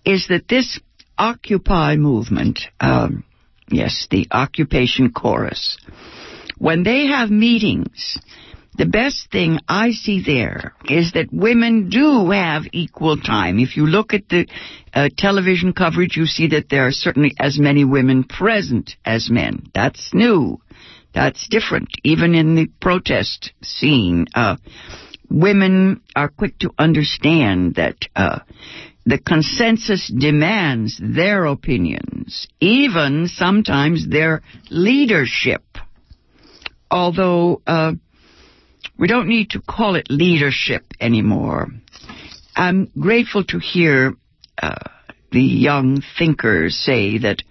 is 0.04 0.26
that 0.28 0.48
this 0.48 0.80
Occupy 1.18 1.96
movement, 1.96 2.60
um, 2.80 3.22
yes, 3.68 4.08
the 4.10 4.26
occupation 4.32 5.12
chorus, 5.12 5.78
when 6.62 6.84
they 6.84 7.06
have 7.08 7.28
meetings, 7.28 8.20
the 8.78 8.86
best 8.86 9.32
thing 9.32 9.58
I 9.66 9.90
see 9.90 10.22
there 10.24 10.74
is 10.88 11.10
that 11.14 11.32
women 11.32 11.88
do 11.88 12.30
have 12.30 12.62
equal 12.70 13.16
time. 13.16 13.58
If 13.58 13.76
you 13.76 13.84
look 13.84 14.14
at 14.14 14.28
the 14.28 14.46
uh, 14.94 15.08
television 15.18 15.72
coverage, 15.72 16.16
you 16.16 16.24
see 16.24 16.46
that 16.50 16.68
there 16.70 16.86
are 16.86 16.92
certainly 16.92 17.32
as 17.36 17.58
many 17.58 17.84
women 17.84 18.22
present 18.22 18.94
as 19.04 19.28
men. 19.28 19.70
That's 19.74 20.14
new. 20.14 20.60
That's 21.12 21.48
different, 21.48 21.88
even 22.04 22.36
in 22.36 22.54
the 22.54 22.68
protest 22.80 23.52
scene. 23.64 24.26
Uh, 24.32 24.54
women 25.28 26.00
are 26.14 26.28
quick 26.28 26.60
to 26.60 26.70
understand 26.78 27.74
that 27.74 27.96
uh, 28.14 28.38
the 29.04 29.18
consensus 29.18 30.06
demands 30.16 31.00
their 31.02 31.44
opinions, 31.46 32.46
even 32.60 33.26
sometimes 33.26 34.08
their 34.08 34.42
leadership. 34.70 35.62
Although 36.92 37.62
uh, 37.66 37.92
we 38.98 39.08
don't 39.08 39.26
need 39.26 39.50
to 39.50 39.60
call 39.60 39.96
it 39.96 40.10
leadership 40.10 40.84
anymore. 41.00 41.68
I'm 42.54 42.90
grateful 43.00 43.44
to 43.44 43.58
hear 43.58 44.14
uh, 44.60 44.74
the 45.30 45.40
young 45.40 46.02
thinkers 46.18 46.76
say 46.76 47.18
that 47.18 47.42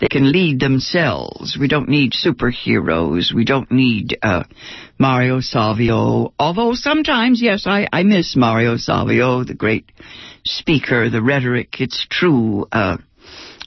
they 0.00 0.08
can 0.08 0.32
lead 0.32 0.58
themselves. 0.58 1.56
We 1.60 1.68
don't 1.68 1.88
need 1.88 2.12
superheroes. 2.12 3.32
We 3.32 3.44
don't 3.44 3.70
need 3.70 4.18
uh, 4.22 4.44
Mario 4.98 5.40
Savio. 5.40 6.32
Although 6.38 6.74
sometimes, 6.74 7.40
yes, 7.40 7.66
I, 7.66 7.86
I 7.92 8.02
miss 8.02 8.34
Mario 8.34 8.76
Savio, 8.76 9.44
the 9.44 9.54
great 9.54 9.92
speaker, 10.44 11.10
the 11.10 11.22
rhetoric. 11.22 11.80
It's 11.80 12.06
true. 12.10 12.66
Uh, 12.72 12.96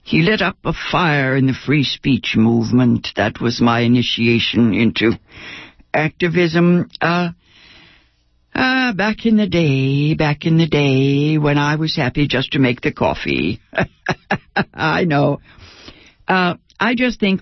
he 0.03 0.21
lit 0.21 0.41
up 0.41 0.57
a 0.65 0.73
fire 0.73 1.35
in 1.35 1.47
the 1.47 1.53
free 1.53 1.83
speech 1.83 2.35
movement. 2.35 3.07
That 3.15 3.39
was 3.39 3.61
my 3.61 3.79
initiation 3.79 4.73
into 4.73 5.13
activism. 5.93 6.89
Uh, 7.01 7.29
uh, 8.53 8.93
back 8.93 9.25
in 9.25 9.37
the 9.37 9.47
day, 9.47 10.13
back 10.13 10.45
in 10.45 10.57
the 10.57 10.67
day 10.67 11.37
when 11.37 11.57
I 11.57 11.77
was 11.77 11.95
happy 11.95 12.27
just 12.27 12.51
to 12.51 12.59
make 12.59 12.81
the 12.81 12.91
coffee. 12.91 13.61
I 14.73 15.05
know. 15.05 15.39
Uh, 16.27 16.55
I 16.79 16.95
just 16.95 17.19
think 17.19 17.41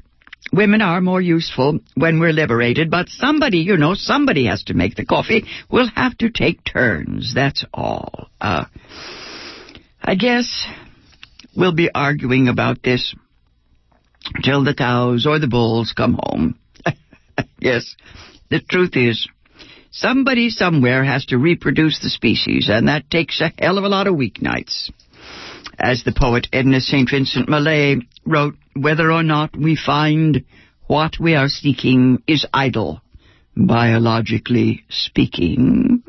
women 0.53 0.81
are 0.81 1.01
more 1.01 1.19
useful 1.19 1.79
when 1.95 2.19
we're 2.19 2.31
liberated, 2.31 2.91
but 2.91 3.09
somebody, 3.09 3.59
you 3.59 3.75
know, 3.75 3.95
somebody 3.95 4.45
has 4.45 4.63
to 4.65 4.73
make 4.73 4.95
the 4.95 5.05
coffee. 5.05 5.45
We'll 5.69 5.89
have 5.95 6.17
to 6.19 6.29
take 6.29 6.63
turns, 6.63 7.33
that's 7.33 7.65
all. 7.73 8.29
Uh, 8.39 8.65
I 10.01 10.15
guess 10.15 10.65
we'll 11.55 11.73
be 11.73 11.89
arguing 11.93 12.47
about 12.47 12.81
this 12.83 13.15
till 14.43 14.63
the 14.63 14.73
cows 14.73 15.25
or 15.25 15.39
the 15.39 15.47
bulls 15.47 15.93
come 15.95 16.19
home. 16.23 16.59
yes, 17.59 17.95
the 18.49 18.59
truth 18.59 18.95
is, 18.95 19.27
somebody 19.91 20.49
somewhere 20.49 21.03
has 21.03 21.25
to 21.25 21.37
reproduce 21.37 21.99
the 21.99 22.09
species, 22.09 22.69
and 22.69 22.87
that 22.87 23.09
takes 23.09 23.41
a 23.41 23.51
hell 23.59 23.77
of 23.77 23.83
a 23.83 23.89
lot 23.89 24.07
of 24.07 24.15
weeknights. 24.15 24.91
As 25.79 26.03
the 26.03 26.13
poet 26.15 26.47
Edna 26.53 26.79
St. 26.79 27.09
Vincent 27.09 27.49
Millay 27.49 27.97
wrote, 28.25 28.55
whether 28.75 29.11
or 29.11 29.23
not 29.23 29.57
we 29.57 29.75
find 29.75 30.45
what 30.87 31.19
we 31.19 31.35
are 31.35 31.47
seeking 31.47 32.21
is 32.27 32.45
idle, 32.53 33.01
biologically 33.55 34.83
speaking. 34.89 36.03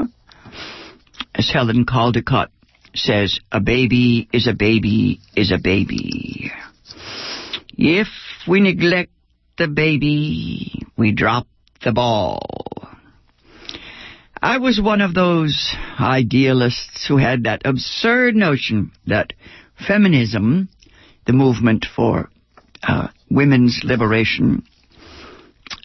As 1.34 1.50
Helen 1.50 1.86
Caldicott 1.86 2.48
says, 2.94 3.40
a 3.50 3.60
baby 3.60 4.28
is 4.32 4.46
a 4.46 4.54
baby 4.54 5.20
is 5.36 5.52
a 5.52 5.58
baby. 5.58 6.52
If 7.76 8.08
we 8.46 8.60
neglect 8.60 9.10
the 9.58 9.68
baby, 9.68 10.84
we 10.96 11.12
drop 11.12 11.46
the 11.82 11.92
ball. 11.92 12.40
I 14.40 14.58
was 14.58 14.80
one 14.80 15.00
of 15.00 15.14
those 15.14 15.74
idealists 16.00 17.06
who 17.06 17.16
had 17.16 17.44
that 17.44 17.62
absurd 17.64 18.34
notion 18.34 18.90
that 19.06 19.34
feminism, 19.86 20.68
the 21.26 21.32
movement 21.32 21.86
for 21.94 22.28
uh, 22.82 23.08
women's 23.30 23.82
liberation, 23.84 24.64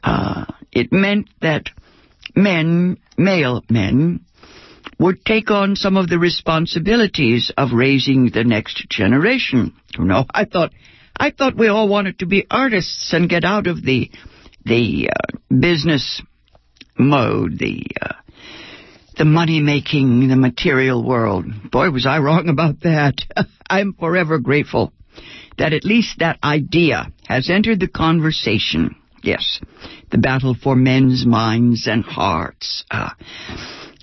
uh, 0.03 0.45
it 0.71 0.91
meant 0.91 1.29
that 1.41 1.69
men, 2.35 2.97
male 3.17 3.63
men, 3.69 4.25
would 4.99 5.23
take 5.25 5.51
on 5.51 5.75
some 5.75 5.97
of 5.97 6.09
the 6.09 6.19
responsibilities 6.19 7.51
of 7.57 7.69
raising 7.73 8.29
the 8.31 8.43
next 8.43 8.89
generation. 8.89 9.73
You 9.97 10.05
know, 10.05 10.25
I 10.33 10.45
thought, 10.45 10.71
I 11.15 11.31
thought 11.31 11.55
we 11.55 11.67
all 11.67 11.87
wanted 11.87 12.19
to 12.19 12.25
be 12.25 12.47
artists 12.49 13.13
and 13.13 13.29
get 13.29 13.43
out 13.43 13.67
of 13.67 13.83
the, 13.83 14.09
the 14.65 15.09
uh, 15.09 15.37
business 15.53 16.21
mode, 16.97 17.59
the 17.59 17.83
uh, 18.01 18.13
the 19.17 19.25
money 19.25 19.61
making, 19.61 20.27
the 20.27 20.35
material 20.35 21.03
world. 21.03 21.45
Boy, 21.71 21.89
was 21.89 22.05
I 22.05 22.19
wrong 22.19 22.49
about 22.49 22.81
that. 22.81 23.15
I'm 23.69 23.93
forever 23.93 24.37
grateful 24.37 24.93
that 25.57 25.73
at 25.73 25.83
least 25.83 26.19
that 26.19 26.39
idea 26.43 27.11
has 27.27 27.49
entered 27.49 27.79
the 27.79 27.87
conversation. 27.87 28.95
Yes, 29.23 29.59
the 30.11 30.19
battle 30.19 30.55
for 30.55 30.75
men's 30.75 31.25
minds 31.25 31.87
and 31.87 32.03
hearts. 32.03 32.85
Uh, 32.91 33.09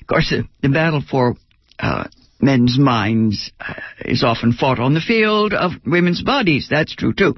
of 0.05 0.09
course, 0.09 0.29
the, 0.29 0.47
the 0.61 0.69
battle 0.69 1.01
for 1.01 1.35
uh, 1.79 2.05
men's 2.39 2.79
minds 2.79 3.51
uh, 3.59 3.73
is 4.05 4.23
often 4.23 4.53
fought 4.53 4.79
on 4.79 4.93
the 4.93 5.01
field 5.01 5.55
of 5.55 5.73
women's 5.87 6.23
bodies. 6.23 6.69
That's 6.71 6.95
true 6.95 7.15
too. 7.15 7.37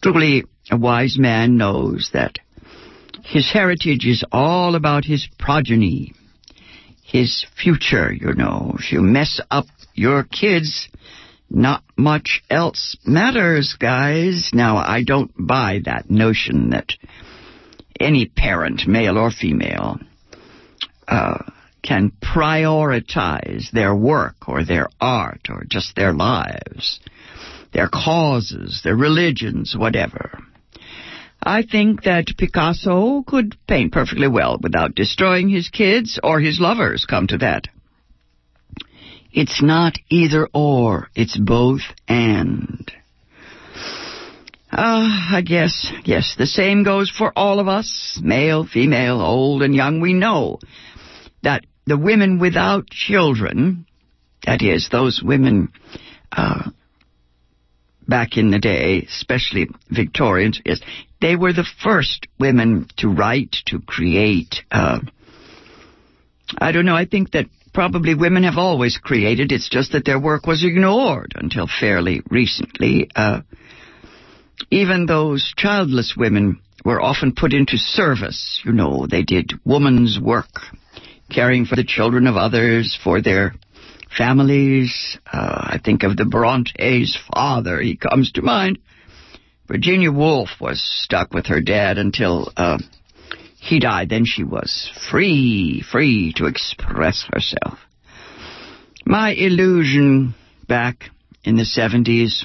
Truly, 0.00 0.44
a 0.70 0.76
wise 0.76 1.18
man 1.18 1.56
knows 1.56 2.10
that 2.12 2.38
his 3.24 3.50
heritage 3.52 4.06
is 4.06 4.24
all 4.30 4.76
about 4.76 5.04
his 5.04 5.26
progeny, 5.40 6.14
his 7.02 7.44
future, 7.60 8.12
you 8.12 8.32
know. 8.34 8.76
If 8.78 8.92
you 8.92 9.00
mess 9.00 9.40
up 9.50 9.66
your 9.92 10.22
kids, 10.22 10.88
not 11.50 11.82
much 11.96 12.44
else 12.48 12.96
matters, 13.04 13.74
guys. 13.76 14.50
Now, 14.54 14.76
I 14.76 15.02
don't 15.02 15.32
buy 15.36 15.80
that 15.84 16.08
notion 16.08 16.70
that 16.70 16.92
any 17.98 18.26
parent, 18.26 18.86
male 18.86 19.18
or 19.18 19.32
female, 19.32 19.98
uh, 21.08 21.42
can 21.82 22.12
prioritize 22.22 23.70
their 23.72 23.94
work 23.94 24.48
or 24.48 24.64
their 24.64 24.88
art 25.00 25.48
or 25.48 25.64
just 25.68 25.96
their 25.96 26.12
lives, 26.12 27.00
their 27.72 27.88
causes, 27.88 28.80
their 28.84 28.96
religions, 28.96 29.74
whatever. 29.76 30.38
I 31.42 31.62
think 31.62 32.04
that 32.04 32.36
Picasso 32.38 33.24
could 33.26 33.56
paint 33.66 33.92
perfectly 33.92 34.28
well 34.28 34.58
without 34.62 34.94
destroying 34.94 35.48
his 35.48 35.68
kids 35.68 36.20
or 36.22 36.38
his 36.38 36.60
lovers, 36.60 37.04
come 37.04 37.26
to 37.28 37.38
that. 37.38 37.66
It's 39.32 39.62
not 39.62 39.94
either 40.08 40.48
or, 40.52 41.08
it's 41.16 41.36
both 41.36 41.80
and. 42.06 42.92
Ah, 44.70 45.32
uh, 45.32 45.36
I 45.36 45.40
guess, 45.40 45.92
yes, 46.04 46.34
the 46.38 46.46
same 46.46 46.84
goes 46.84 47.10
for 47.10 47.32
all 47.34 47.58
of 47.58 47.66
us, 47.66 48.20
male, 48.22 48.64
female, 48.64 49.20
old 49.20 49.62
and 49.62 49.74
young. 49.74 50.00
We 50.00 50.12
know 50.12 50.60
that 51.42 51.64
the 51.86 51.98
women 51.98 52.38
without 52.38 52.88
children, 52.88 53.86
that 54.44 54.62
is, 54.62 54.88
those 54.90 55.22
women 55.22 55.72
uh, 56.30 56.70
back 58.06 58.36
in 58.36 58.50
the 58.50 58.58
day, 58.58 59.06
especially 59.08 59.68
Victorians, 59.90 60.60
yes, 60.64 60.80
they 61.20 61.36
were 61.36 61.52
the 61.52 61.66
first 61.82 62.26
women 62.38 62.88
to 62.98 63.08
write, 63.08 63.56
to 63.66 63.80
create. 63.80 64.62
Uh, 64.70 65.00
I 66.58 66.72
don't 66.72 66.84
know. 66.84 66.96
I 66.96 67.06
think 67.06 67.30
that 67.32 67.46
probably 67.72 68.14
women 68.14 68.44
have 68.44 68.58
always 68.58 68.98
created. 68.98 69.52
It's 69.52 69.68
just 69.68 69.92
that 69.92 70.04
their 70.04 70.20
work 70.20 70.46
was 70.46 70.64
ignored 70.64 71.32
until 71.36 71.66
fairly 71.66 72.22
recently. 72.28 73.08
Uh, 73.14 73.42
even 74.70 75.06
those 75.06 75.52
childless 75.56 76.14
women 76.16 76.60
were 76.84 77.00
often 77.00 77.34
put 77.34 77.52
into 77.52 77.78
service. 77.78 78.60
You 78.64 78.72
know, 78.72 79.06
they 79.08 79.22
did 79.22 79.52
woman's 79.64 80.18
work, 80.20 80.60
caring 81.32 81.64
for 81.64 81.76
the 81.76 81.84
children 81.84 82.26
of 82.26 82.36
others, 82.36 82.98
for 83.02 83.20
their 83.20 83.54
families. 84.16 85.18
Uh, 85.26 85.70
I 85.72 85.80
think 85.82 86.02
of 86.02 86.16
the 86.16 86.24
Brontes' 86.24 87.18
father. 87.32 87.80
He 87.80 87.96
comes 87.96 88.32
to 88.32 88.42
mind. 88.42 88.78
Virginia 89.66 90.12
Woolf 90.12 90.50
was 90.60 90.82
stuck 90.82 91.32
with 91.32 91.46
her 91.46 91.60
dad 91.60 91.96
until 91.96 92.52
uh, 92.56 92.78
he 93.58 93.78
died. 93.78 94.08
Then 94.10 94.24
she 94.26 94.44
was 94.44 94.90
free, 95.10 95.82
free 95.90 96.32
to 96.36 96.46
express 96.46 97.24
herself. 97.32 97.78
My 99.06 99.30
illusion 99.30 100.34
back 100.68 101.10
in 101.44 101.56
the 101.56 101.62
70s 101.62 102.44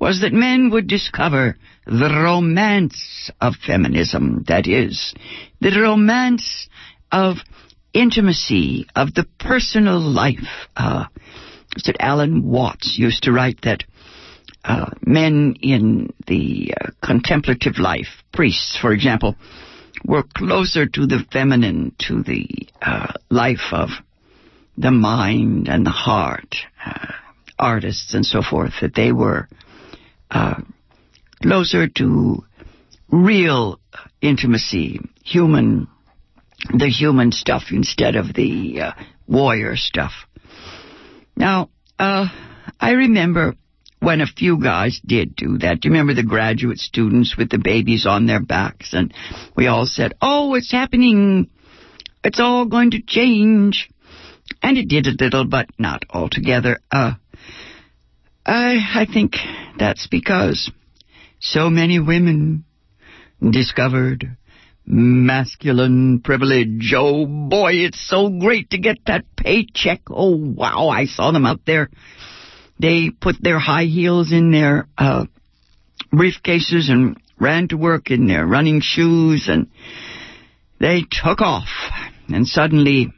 was 0.00 0.20
that 0.22 0.32
men 0.32 0.70
would 0.70 0.86
discover 0.86 1.56
the 1.86 2.20
romance 2.24 3.30
of 3.40 3.54
feminism, 3.66 4.44
that 4.48 4.66
is, 4.66 5.14
the 5.60 5.78
romance 5.80 6.68
of 7.10 7.36
intimacy, 8.00 8.86
of 8.94 9.14
the 9.14 9.26
personal 9.38 10.00
life. 10.00 10.68
Uh, 10.76 11.06
that 11.84 11.96
Alan 12.00 12.48
Watts 12.48 12.96
used 12.98 13.24
to 13.24 13.32
write 13.32 13.60
that 13.62 13.84
uh, 14.64 14.90
men 15.04 15.56
in 15.60 16.12
the 16.26 16.74
uh, 16.80 16.90
contemplative 17.04 17.78
life, 17.78 18.22
priests, 18.32 18.76
for 18.80 18.92
example, 18.92 19.36
were 20.04 20.24
closer 20.36 20.86
to 20.86 21.06
the 21.06 21.24
feminine, 21.32 21.94
to 21.98 22.22
the 22.22 22.48
uh, 22.82 23.12
life 23.30 23.72
of 23.72 23.90
the 24.76 24.90
mind 24.90 25.68
and 25.68 25.84
the 25.84 25.90
heart, 25.90 26.56
uh, 26.84 27.12
artists 27.58 28.14
and 28.14 28.24
so 28.24 28.42
forth, 28.42 28.72
that 28.80 28.94
they 28.94 29.12
were 29.12 29.48
uh, 30.30 30.60
closer 31.42 31.88
to 31.88 32.44
real 33.10 33.80
intimacy, 34.20 35.00
human, 35.24 35.88
the 36.76 36.88
human 36.88 37.32
stuff 37.32 37.64
instead 37.70 38.16
of 38.16 38.34
the 38.34 38.80
uh, 38.80 38.92
warrior 39.26 39.76
stuff. 39.76 40.12
Now, 41.36 41.70
uh, 41.98 42.26
I 42.80 42.92
remember 42.92 43.54
when 44.00 44.20
a 44.20 44.26
few 44.26 44.60
guys 44.60 45.00
did 45.04 45.34
do 45.34 45.58
that. 45.58 45.80
Do 45.80 45.88
you 45.88 45.92
remember 45.92 46.14
the 46.14 46.22
graduate 46.22 46.78
students 46.78 47.36
with 47.36 47.50
the 47.50 47.58
babies 47.58 48.06
on 48.06 48.26
their 48.26 48.40
backs? 48.40 48.92
And 48.92 49.12
we 49.56 49.66
all 49.66 49.86
said, 49.86 50.14
oh, 50.20 50.54
it's 50.54 50.72
happening. 50.72 51.50
It's 52.24 52.40
all 52.40 52.66
going 52.66 52.92
to 52.92 53.02
change. 53.02 53.88
And 54.62 54.78
it 54.78 54.88
did 54.88 55.06
a 55.06 55.22
little, 55.22 55.46
but 55.46 55.66
not 55.78 56.04
altogether. 56.10 56.78
Uh, 56.90 57.12
I, 58.46 58.76
I 59.02 59.06
think 59.12 59.34
that's 59.78 60.06
because 60.06 60.70
so 61.40 61.70
many 61.70 62.00
women 62.00 62.64
discovered 63.50 64.36
masculine 64.88 66.20
privilege. 66.20 66.92
Oh 66.96 67.26
boy, 67.26 67.72
it's 67.74 68.00
so 68.08 68.30
great 68.30 68.70
to 68.70 68.78
get 68.78 68.96
that 69.06 69.24
paycheck. 69.36 70.00
Oh 70.10 70.36
wow, 70.36 70.88
I 70.88 71.04
saw 71.04 71.30
them 71.30 71.44
out 71.44 71.60
there. 71.66 71.90
They 72.80 73.10
put 73.10 73.36
their 73.40 73.58
high 73.58 73.84
heels 73.84 74.32
in 74.32 74.50
their 74.50 74.88
uh, 74.96 75.26
briefcases 76.12 76.90
and 76.90 77.18
ran 77.38 77.68
to 77.68 77.76
work 77.76 78.10
in 78.10 78.26
their 78.26 78.46
running 78.46 78.80
shoes 78.80 79.48
and 79.48 79.68
they 80.80 81.02
took 81.02 81.40
off. 81.40 81.68
And 82.28 82.46
suddenly 82.46 83.12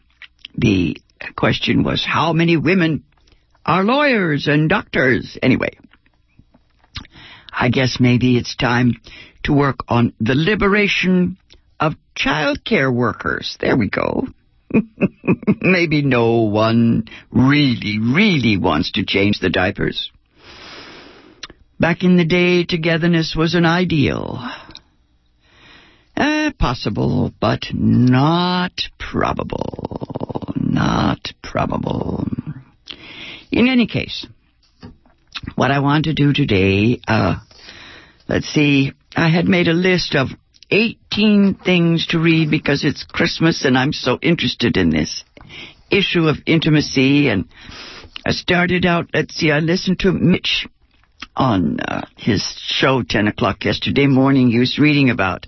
the 0.57 0.97
question 1.37 1.85
was 1.85 2.05
how 2.05 2.33
many 2.33 2.57
women 2.57 3.05
are 3.65 3.85
lawyers 3.85 4.49
and 4.49 4.69
doctors? 4.69 5.39
Anyway, 5.43 5.79
I 7.53 7.69
guess 7.69 7.99
maybe 8.01 8.39
it's 8.39 8.57
time 8.57 8.97
to 9.45 9.53
work 9.53 9.81
on 9.89 10.15
the 10.21 10.35
liberation 10.35 11.37
of 11.81 11.95
child 12.15 12.65
care 12.65 12.93
workers. 12.93 13.57
There 13.59 13.77
we 13.77 13.89
go. 13.89 14.29
maybe 15.61 16.03
no 16.03 16.43
one 16.43 17.09
really, 17.31 17.99
really 17.99 18.57
wants 18.57 18.93
to 18.93 19.05
change 19.05 19.41
the 19.41 19.51
diapers. 19.51 20.13
Back 21.81 22.05
in 22.05 22.17
the 22.17 22.27
day, 22.27 22.65
togetherness 22.65 23.35
was 23.35 23.55
an 23.55 23.65
ideal. 23.65 24.39
Uh, 26.17 26.51
possible, 26.59 27.33
but 27.41 27.65
not 27.73 28.73
probable. 28.99 30.53
Not 30.57 31.33
probable. 31.43 32.29
In 33.51 33.67
any 33.67 33.87
case, 33.87 34.27
what 35.55 35.71
I 35.71 35.81
want 35.81 36.05
to 36.05 36.15
do 36.15 36.35
today, 36.35 37.01
uh, 37.09 37.37
let's 38.29 38.47
see, 38.49 38.93
I 39.17 39.31
had 39.31 39.49
made 39.49 39.67
a 39.67 39.73
list 39.73 40.15
of 40.15 40.29
18 40.71 41.59
things 41.65 42.07
to 42.09 42.19
read 42.19 42.51
because 42.51 42.85
it's 42.85 43.05
Christmas 43.05 43.65
and 43.65 43.77
I'm 43.77 43.93
so 43.93 44.19
interested 44.23 44.77
in 44.77 44.91
this 44.91 45.25
issue 45.91 46.29
of 46.29 46.37
intimacy. 46.47 47.29
And 47.29 47.49
I 48.25 48.31
started 48.31 48.87
out, 48.87 49.11
let's 49.13 49.35
see, 49.35 49.51
I 49.51 49.59
listened 49.59 50.01
to 50.01 50.13
Mitch 50.13 50.67
on 51.37 51.81
uh, 51.81 52.07
his 52.17 52.43
show 52.59 53.03
10 53.03 53.29
o'clock 53.29 53.65
yesterday 53.65 54.07
morning. 54.07 54.51
He 54.51 54.59
was 54.59 54.79
reading 54.79 55.11
about 55.11 55.47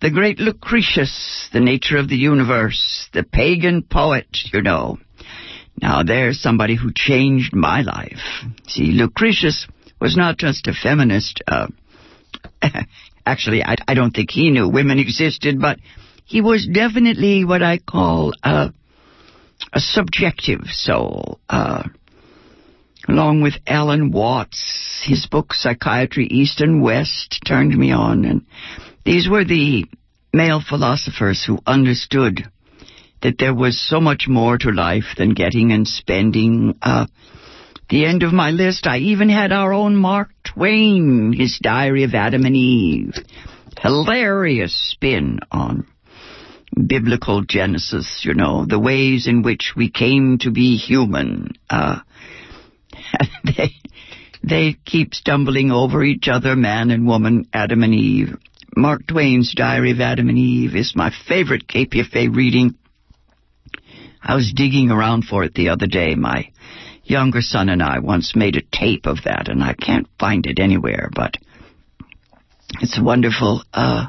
the 0.00 0.10
great 0.10 0.38
Lucretius, 0.38 1.48
the 1.52 1.60
nature 1.60 1.98
of 1.98 2.08
the 2.08 2.16
universe, 2.16 3.08
the 3.12 3.24
pagan 3.24 3.82
poet, 3.82 4.28
you 4.52 4.62
know. 4.62 4.98
Now 5.80 6.02
there's 6.02 6.40
somebody 6.40 6.76
who 6.76 6.92
changed 6.94 7.54
my 7.54 7.82
life. 7.82 8.44
See, 8.66 8.92
Lucretius 8.92 9.66
was 10.00 10.16
not 10.16 10.38
just 10.38 10.66
a 10.66 10.72
feminist. 10.72 11.42
Uh, 11.46 11.68
actually, 13.28 13.62
I, 13.62 13.76
I, 13.86 13.94
don't 13.94 14.14
think 14.14 14.30
he 14.30 14.50
knew 14.50 14.68
women 14.68 14.98
existed, 14.98 15.60
but 15.60 15.78
he 16.24 16.40
was 16.40 16.66
definitely 16.66 17.44
what 17.44 17.62
I 17.62 17.78
call 17.78 18.32
a, 18.42 18.72
a 19.72 19.80
subjective 19.80 20.62
soul. 20.66 21.38
Uh, 21.48 21.84
along 23.06 23.42
with 23.42 23.54
Alan 23.66 24.10
Watts, 24.10 25.04
his 25.06 25.26
book 25.26 25.52
Psychiatry 25.52 26.26
East 26.26 26.60
and 26.60 26.82
West 26.82 27.40
turned 27.46 27.76
me 27.76 27.92
on, 27.92 28.24
and 28.24 28.46
these 29.04 29.28
were 29.28 29.44
the 29.44 29.84
male 30.32 30.62
philosophers 30.66 31.44
who 31.44 31.58
understood 31.66 32.50
that 33.22 33.38
there 33.38 33.54
was 33.54 33.80
so 33.80 34.00
much 34.00 34.26
more 34.28 34.56
to 34.58 34.70
life 34.70 35.16
than 35.16 35.34
getting 35.34 35.72
and 35.72 35.86
spending. 35.86 36.78
Uh, 36.82 37.06
the 37.88 38.04
end 38.04 38.22
of 38.22 38.32
my 38.32 38.50
list, 38.50 38.86
I 38.86 38.98
even 38.98 39.28
had 39.28 39.52
our 39.52 39.72
own 39.72 39.96
Mark 39.96 40.30
Twain, 40.44 41.32
his 41.32 41.58
Diary 41.60 42.04
of 42.04 42.14
Adam 42.14 42.44
and 42.44 42.56
Eve. 42.56 43.14
Hilarious 43.78 44.74
spin 44.92 45.40
on 45.50 45.86
biblical 46.86 47.42
Genesis, 47.42 48.22
you 48.24 48.34
know, 48.34 48.66
the 48.66 48.78
ways 48.78 49.26
in 49.26 49.42
which 49.42 49.72
we 49.76 49.90
came 49.90 50.38
to 50.38 50.50
be 50.50 50.76
human. 50.76 51.52
Uh, 51.70 52.00
they, 53.44 53.70
they 54.42 54.76
keep 54.84 55.14
stumbling 55.14 55.70
over 55.70 56.02
each 56.02 56.28
other, 56.28 56.56
man 56.56 56.90
and 56.90 57.06
woman, 57.06 57.46
Adam 57.52 57.82
and 57.82 57.94
Eve. 57.94 58.36
Mark 58.76 59.06
Twain's 59.06 59.54
Diary 59.54 59.92
of 59.92 60.00
Adam 60.00 60.28
and 60.28 60.38
Eve 60.38 60.76
is 60.76 60.92
my 60.94 61.10
favorite 61.26 61.66
KPFA 61.66 62.34
reading. 62.34 62.74
I 64.22 64.34
was 64.34 64.52
digging 64.54 64.90
around 64.90 65.24
for 65.24 65.42
it 65.42 65.54
the 65.54 65.70
other 65.70 65.86
day. 65.86 66.14
My 66.14 66.50
younger 67.08 67.40
son 67.40 67.68
and 67.68 67.82
I 67.82 67.98
once 68.00 68.36
made 68.36 68.56
a 68.56 68.62
tape 68.62 69.06
of 69.06 69.18
that, 69.24 69.48
and 69.48 69.62
I 69.62 69.74
can't 69.74 70.06
find 70.18 70.46
it 70.46 70.58
anywhere, 70.58 71.10
but 71.14 71.36
it's 72.80 73.00
wonderful. 73.00 73.62
Uh, 73.72 74.06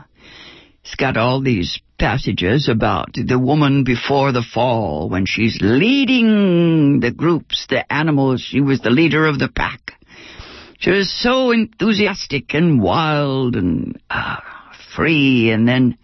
it's 0.84 0.96
got 0.96 1.18
all 1.18 1.42
these 1.42 1.80
passages 1.98 2.70
about 2.70 3.14
the 3.14 3.38
woman 3.38 3.84
before 3.84 4.32
the 4.32 4.42
fall 4.54 5.10
when 5.10 5.26
she's 5.26 5.60
leading 5.62 7.00
the 7.00 7.12
groups, 7.12 7.68
the 7.70 7.92
animals. 7.92 8.42
She 8.42 8.62
was 8.62 8.80
the 8.82 8.90
leader 8.90 9.28
of 9.28 9.38
the 9.38 9.50
pack. 9.50 9.94
She 10.80 10.92
was 10.92 11.12
so 11.12 11.52
enthusiastic 11.52 12.54
and 12.54 12.82
wild 12.82 13.56
and 13.56 14.02
uh, 14.10 14.38
free, 14.96 15.52
and 15.52 15.68
then, 15.68 15.98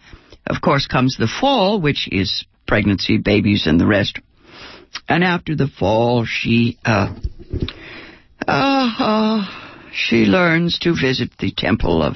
of 0.48 0.62
course, 0.62 0.86
comes 0.86 1.16
the 1.18 1.28
fall, 1.28 1.80
which 1.80 2.10
is 2.12 2.46
pregnancy, 2.68 3.18
babies, 3.18 3.68
and 3.68 3.80
the 3.80 3.88
rest. 3.88 4.20
And 5.08 5.24
after 5.24 5.56
the 5.56 5.68
fall, 5.68 6.26
she, 6.26 6.78
uh, 6.86 7.14
uh, 8.48 8.92
uh, 9.00 9.46
she 9.94 10.26
learns 10.26 10.80
to 10.80 10.94
visit 10.94 11.32
the 11.40 11.52
temple 11.56 12.02
of 12.02 12.16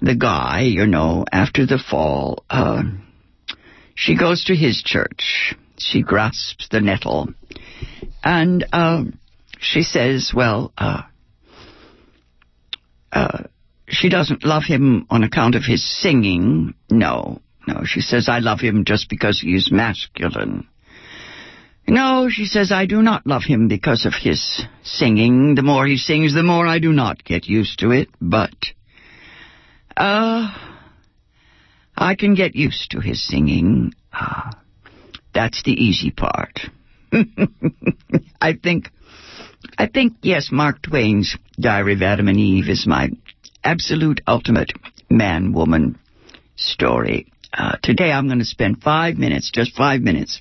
the 0.00 0.14
guy, 0.14 0.62
you 0.62 0.86
know, 0.86 1.24
after 1.30 1.66
the 1.66 1.78
fall. 1.78 2.44
Uh, 2.48 2.82
she 3.94 4.16
goes 4.16 4.44
to 4.44 4.54
his 4.54 4.82
church. 4.82 5.54
She 5.78 6.02
grasps 6.02 6.68
the 6.70 6.80
nettle. 6.80 7.28
And, 8.22 8.64
uh, 8.72 9.04
she 9.60 9.82
says, 9.82 10.32
well, 10.34 10.72
uh, 10.78 11.02
uh, 13.12 13.44
she 13.88 14.08
doesn't 14.08 14.44
love 14.44 14.62
him 14.64 15.06
on 15.10 15.22
account 15.22 15.54
of 15.54 15.64
his 15.64 15.84
singing. 16.00 16.74
No, 16.90 17.40
no. 17.66 17.82
She 17.84 18.00
says, 18.00 18.28
I 18.28 18.38
love 18.38 18.60
him 18.60 18.84
just 18.84 19.08
because 19.10 19.40
he 19.40 19.54
is 19.54 19.70
masculine. 19.70 20.66
No, 21.88 22.28
she 22.30 22.44
says, 22.44 22.70
I 22.70 22.86
do 22.86 23.02
not 23.02 23.26
love 23.26 23.42
him 23.42 23.66
because 23.68 24.06
of 24.06 24.14
his 24.14 24.62
singing. 24.82 25.54
The 25.54 25.62
more 25.62 25.86
he 25.86 25.96
sings, 25.96 26.34
the 26.34 26.42
more 26.42 26.66
I 26.66 26.78
do 26.78 26.92
not 26.92 27.24
get 27.24 27.46
used 27.46 27.80
to 27.80 27.90
it. 27.90 28.08
But, 28.20 28.54
uh, 29.96 30.54
I 31.96 32.14
can 32.14 32.34
get 32.34 32.54
used 32.54 32.92
to 32.92 33.00
his 33.00 33.26
singing. 33.26 33.92
Uh, 34.12 34.52
that's 35.34 35.62
the 35.64 35.72
easy 35.72 36.10
part. 36.10 36.60
I 38.40 38.54
think, 38.54 38.90
I 39.76 39.86
think, 39.86 40.14
yes, 40.22 40.48
Mark 40.52 40.82
Twain's 40.82 41.36
Diary 41.58 41.94
of 41.94 42.02
Adam 42.02 42.28
and 42.28 42.38
Eve 42.38 42.68
is 42.68 42.86
my 42.86 43.10
absolute 43.64 44.20
ultimate 44.26 44.72
man 45.10 45.52
woman 45.52 45.98
story. 46.56 47.26
Uh, 47.52 47.76
today 47.82 48.12
I'm 48.12 48.26
going 48.28 48.38
to 48.38 48.44
spend 48.44 48.82
five 48.82 49.16
minutes, 49.16 49.50
just 49.52 49.74
five 49.74 50.00
minutes, 50.00 50.40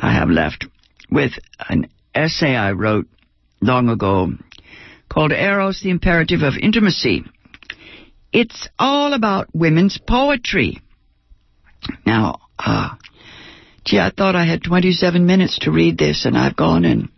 I 0.00 0.12
have 0.14 0.30
left, 0.30 0.66
with 1.10 1.32
an 1.68 1.88
essay 2.14 2.56
I 2.56 2.72
wrote 2.72 3.06
long 3.60 3.88
ago 3.88 4.32
called 5.08 5.32
Eros, 5.32 5.82
the 5.82 5.90
Imperative 5.90 6.42
of 6.42 6.54
Intimacy. 6.60 7.24
It's 8.32 8.68
all 8.78 9.12
about 9.12 9.54
women's 9.54 9.98
poetry. 9.98 10.80
Now, 12.06 12.40
uh, 12.58 12.94
gee, 13.84 13.98
I 13.98 14.10
thought 14.10 14.36
I 14.36 14.44
had 14.44 14.62
27 14.62 15.26
minutes 15.26 15.58
to 15.60 15.70
read 15.70 15.98
this, 15.98 16.24
and 16.24 16.36
I've 16.36 16.56
gone 16.56 16.84
and 16.84 17.08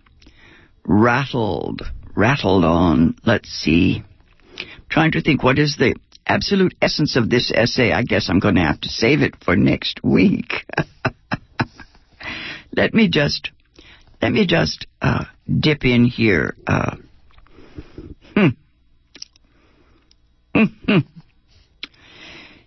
rattled, 0.84 1.82
rattled 2.16 2.64
on. 2.64 3.16
Let's 3.24 3.48
see 3.48 4.04
trying 4.92 5.12
to 5.12 5.22
think 5.22 5.42
what 5.42 5.58
is 5.58 5.76
the 5.78 5.94
absolute 6.26 6.74
essence 6.80 7.16
of 7.16 7.30
this 7.30 7.50
essay. 7.54 7.92
I 7.92 8.02
guess 8.02 8.28
I'm 8.28 8.38
going 8.38 8.56
to 8.56 8.60
have 8.60 8.80
to 8.82 8.88
save 8.88 9.22
it 9.22 9.34
for 9.42 9.56
next 9.56 10.04
week. 10.04 10.52
let 12.74 12.94
me 12.94 13.08
just 13.08 13.50
let 14.20 14.32
me 14.32 14.46
just 14.46 14.86
uh, 15.00 15.24
dip 15.46 15.84
in 15.84 16.04
here. 16.04 16.56
Uh, 16.66 16.96
hmm. 18.36 18.48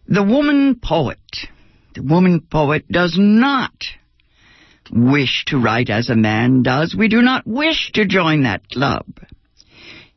The 0.07 0.23
woman 0.23 0.79
poet, 0.81 1.17
the 1.95 2.03
woman 2.03 2.41
poet 2.41 2.87
does 2.89 3.15
not 3.17 3.73
wish 4.91 5.45
to 5.47 5.57
write 5.57 5.89
as 5.89 6.09
a 6.09 6.15
man 6.15 6.61
does. 6.61 6.95
We 6.95 7.07
do 7.07 7.21
not 7.21 7.47
wish 7.47 7.91
to 7.93 8.05
join 8.05 8.43
that 8.43 8.69
club. 8.69 9.05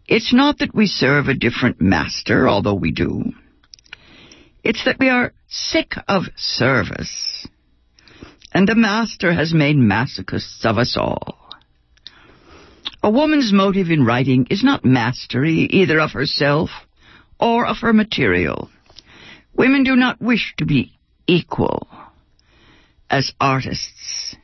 It's 0.07 0.33
not 0.35 0.59
that 0.59 0.75
we 0.75 0.87
serve 0.87 1.29
a 1.29 1.35
different 1.35 1.81
master, 1.81 2.49
although 2.49 2.75
we 2.75 2.93
do. 2.93 3.33
It's 4.63 4.85
that 4.85 4.99
we 4.99 5.09
are 5.09 5.33
sick 5.47 5.95
of 6.07 6.25
service. 6.37 7.47
And 8.53 8.67
the 8.67 8.75
master 8.75 9.33
has 9.33 9.53
made 9.53 9.77
masochists 9.77 10.65
of 10.65 10.79
us 10.79 10.97
all. 10.97 11.39
A 13.03 13.11
woman's 13.11 13.53
motive 13.53 13.91
in 13.91 14.05
writing 14.05 14.47
is 14.51 14.65
not 14.65 14.85
mastery 14.85 15.69
either 15.71 16.01
of 16.01 16.13
herself 16.13 16.71
or 17.39 17.67
of 17.67 17.79
her 17.79 17.93
material. 17.93 18.71
Women 19.55 19.85
do 19.85 19.95
not 19.95 20.21
wish 20.21 20.55
to 20.59 20.67
be 20.67 20.93
equal 21.27 21.89
as 23.11 23.33
artists. 23.41 24.37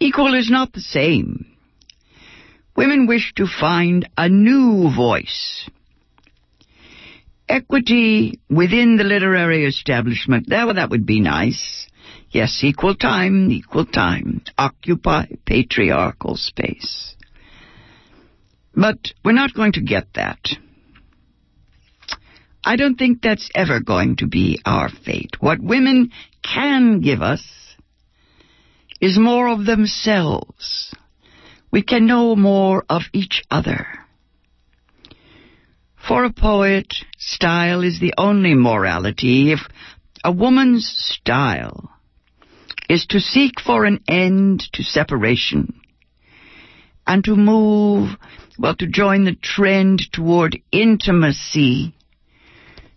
Equal 0.00 0.34
is 0.34 0.50
not 0.50 0.72
the 0.72 0.80
same. 0.80 1.46
Women 2.76 3.06
wish 3.06 3.32
to 3.36 3.46
find 3.46 4.08
a 4.16 4.28
new 4.28 4.94
voice. 4.94 5.68
Equity 7.48 8.38
within 8.48 8.96
the 8.96 9.04
literary 9.04 9.66
establishment, 9.66 10.48
that, 10.48 10.72
that 10.76 10.90
would 10.90 11.06
be 11.06 11.20
nice. 11.20 11.87
Yes, 12.30 12.60
equal 12.62 12.94
time, 12.94 13.50
equal 13.50 13.86
time. 13.86 14.42
Occupy 14.58 15.26
patriarchal 15.46 16.36
space. 16.36 17.16
But 18.74 19.12
we're 19.24 19.32
not 19.32 19.54
going 19.54 19.72
to 19.72 19.80
get 19.80 20.14
that. 20.14 20.38
I 22.64 22.76
don't 22.76 22.96
think 22.96 23.22
that's 23.22 23.48
ever 23.54 23.80
going 23.80 24.16
to 24.16 24.26
be 24.26 24.60
our 24.64 24.90
fate. 24.90 25.36
What 25.40 25.58
women 25.60 26.10
can 26.42 27.00
give 27.00 27.22
us 27.22 27.42
is 29.00 29.18
more 29.18 29.48
of 29.48 29.64
themselves. 29.64 30.94
We 31.70 31.82
can 31.82 32.06
know 32.06 32.36
more 32.36 32.84
of 32.90 33.02
each 33.12 33.42
other. 33.50 33.86
For 36.06 36.24
a 36.24 36.32
poet, 36.32 36.94
style 37.16 37.82
is 37.82 38.00
the 38.00 38.14
only 38.18 38.54
morality. 38.54 39.52
If 39.52 39.60
a 40.24 40.32
woman's 40.32 40.86
style 40.86 41.90
is 42.88 43.06
to 43.06 43.20
seek 43.20 43.60
for 43.60 43.84
an 43.84 44.00
end 44.08 44.62
to 44.72 44.82
separation 44.82 45.80
and 47.06 47.24
to 47.24 47.36
move, 47.36 48.10
well, 48.58 48.74
to 48.76 48.86
join 48.86 49.24
the 49.24 49.34
trend 49.34 50.02
toward 50.12 50.60
intimacy, 50.72 51.94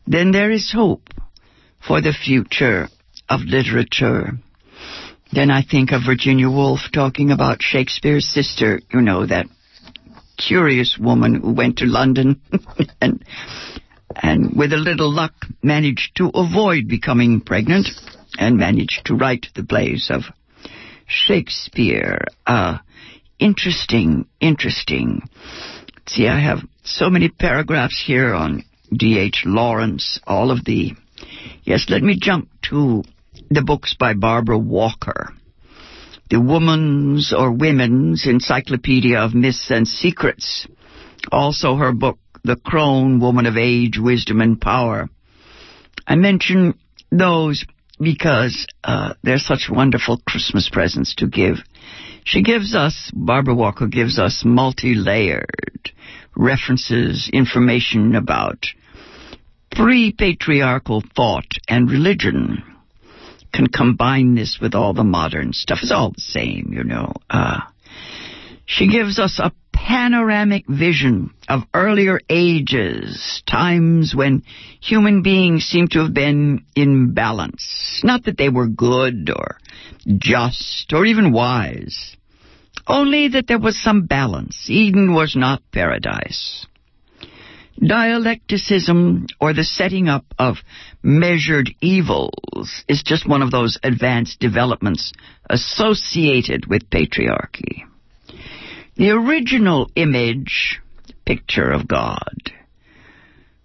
then 0.07 0.31
there 0.31 0.51
is 0.51 0.71
hope 0.71 1.09
for 1.85 2.01
the 2.01 2.13
future 2.13 2.87
of 3.29 3.41
literature. 3.41 4.31
Then 5.31 5.49
I 5.49 5.63
think 5.63 5.91
of 5.91 6.01
Virginia 6.05 6.49
Woolf 6.49 6.81
talking 6.93 7.31
about 7.31 7.61
Shakespeare's 7.61 8.27
sister, 8.27 8.81
you 8.93 9.01
know, 9.01 9.25
that 9.25 9.45
curious 10.37 10.97
woman 10.99 11.35
who 11.35 11.53
went 11.53 11.77
to 11.77 11.85
London 11.85 12.41
and 13.01 13.23
and 14.15 14.57
with 14.57 14.73
a 14.73 14.77
little 14.77 15.09
luck 15.09 15.33
managed 15.63 16.15
to 16.17 16.29
avoid 16.33 16.87
becoming 16.87 17.39
pregnant 17.39 17.87
and 18.37 18.57
managed 18.57 19.05
to 19.05 19.15
write 19.15 19.47
the 19.55 19.63
plays 19.63 20.09
of 20.09 20.23
Shakespeare. 21.07 22.19
Uh, 22.45 22.77
interesting, 23.39 24.25
interesting. 24.39 25.21
See, 26.07 26.27
I 26.27 26.39
have 26.39 26.59
so 26.83 27.09
many 27.09 27.29
paragraphs 27.29 28.01
here 28.05 28.33
on 28.33 28.63
D.H. 28.95 29.43
Lawrence, 29.45 30.19
all 30.25 30.51
of 30.51 30.65
the. 30.65 30.93
Yes, 31.63 31.85
let 31.89 32.01
me 32.01 32.17
jump 32.19 32.49
to 32.69 33.03
the 33.49 33.61
books 33.61 33.95
by 33.97 34.13
Barbara 34.13 34.57
Walker. 34.57 35.33
The 36.29 36.39
Woman's 36.39 37.33
or 37.37 37.51
Women's 37.51 38.25
Encyclopedia 38.25 39.19
of 39.19 39.33
Myths 39.33 39.69
and 39.69 39.87
Secrets. 39.87 40.65
Also 41.31 41.75
her 41.75 41.91
book, 41.91 42.19
The 42.43 42.55
Crone, 42.55 43.19
Woman 43.19 43.45
of 43.45 43.57
Age, 43.57 43.99
Wisdom 43.99 44.41
and 44.41 44.59
Power. 44.59 45.09
I 46.07 46.15
mention 46.15 46.75
those 47.11 47.65
because 48.01 48.65
uh, 48.83 49.13
they're 49.23 49.37
such 49.37 49.69
wonderful 49.69 50.19
Christmas 50.27 50.69
presents 50.71 51.15
to 51.15 51.27
give. 51.27 51.57
She 52.23 52.41
gives 52.41 52.75
us, 52.75 53.11
Barbara 53.13 53.55
Walker 53.55 53.87
gives 53.87 54.17
us 54.17 54.43
multi-layered 54.45 55.91
references, 56.35 57.29
information 57.31 58.15
about 58.15 58.65
pre-patriarchal 59.71 61.03
thought 61.15 61.57
and 61.67 61.89
religion. 61.89 62.63
Can 63.53 63.67
combine 63.67 64.35
this 64.35 64.59
with 64.61 64.75
all 64.75 64.93
the 64.93 65.03
modern 65.03 65.51
stuff. 65.51 65.79
It's 65.81 65.91
all 65.91 66.11
the 66.11 66.21
same, 66.21 66.71
you 66.71 66.83
know. 66.83 67.13
Uh, 67.29 67.59
she 68.65 68.87
gives 68.87 69.19
us 69.19 69.39
a 69.43 69.51
panoramic 69.91 70.65
vision 70.69 71.33
of 71.49 71.63
earlier 71.73 72.21
ages, 72.29 73.43
times 73.45 74.15
when 74.15 74.41
human 74.79 75.21
beings 75.21 75.65
seem 75.65 75.85
to 75.89 75.99
have 75.99 76.13
been 76.13 76.63
in 76.77 77.13
balance. 77.13 77.99
Not 78.01 78.23
that 78.23 78.37
they 78.37 78.47
were 78.47 78.67
good 78.67 79.29
or 79.29 79.57
just 80.17 80.93
or 80.93 81.05
even 81.05 81.33
wise, 81.33 82.15
only 82.87 83.27
that 83.27 83.47
there 83.47 83.59
was 83.59 83.77
some 83.83 84.05
balance. 84.05 84.69
Eden 84.69 85.13
was 85.13 85.35
not 85.35 85.61
paradise. 85.73 86.65
Dialecticism, 87.77 89.27
or 89.41 89.53
the 89.53 89.65
setting 89.65 90.07
up 90.07 90.23
of 90.39 90.55
measured 91.03 91.69
evils, 91.81 92.85
is 92.87 93.03
just 93.03 93.27
one 93.27 93.41
of 93.41 93.51
those 93.51 93.77
advanced 93.83 94.39
developments 94.39 95.11
associated 95.49 96.65
with 96.67 96.89
patriarchy. 96.89 97.90
The 98.95 99.11
original 99.11 99.89
image, 99.95 100.79
picture 101.25 101.71
of 101.71 101.87
God, 101.87 102.51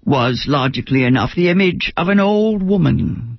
was, 0.04 0.46
logically 0.48 1.02
enough, 1.02 1.30
the 1.34 1.48
image 1.48 1.92
of 1.96 2.08
an 2.08 2.20
old 2.20 2.62
woman, 2.62 3.38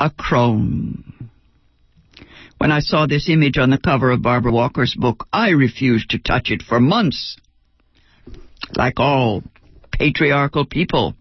a 0.00 0.10
crone. 0.10 1.30
When 2.56 2.72
I 2.72 2.80
saw 2.80 3.06
this 3.06 3.28
image 3.28 3.58
on 3.58 3.70
the 3.70 3.78
cover 3.78 4.10
of 4.10 4.22
Barbara 4.22 4.52
Walker's 4.52 4.94
book, 4.94 5.26
I 5.32 5.50
refused 5.50 6.10
to 6.10 6.18
touch 6.18 6.50
it 6.50 6.62
for 6.62 6.80
months. 6.80 7.36
Like 8.74 8.98
all 8.98 9.42
patriarchal 9.90 10.64
people, 10.64 11.14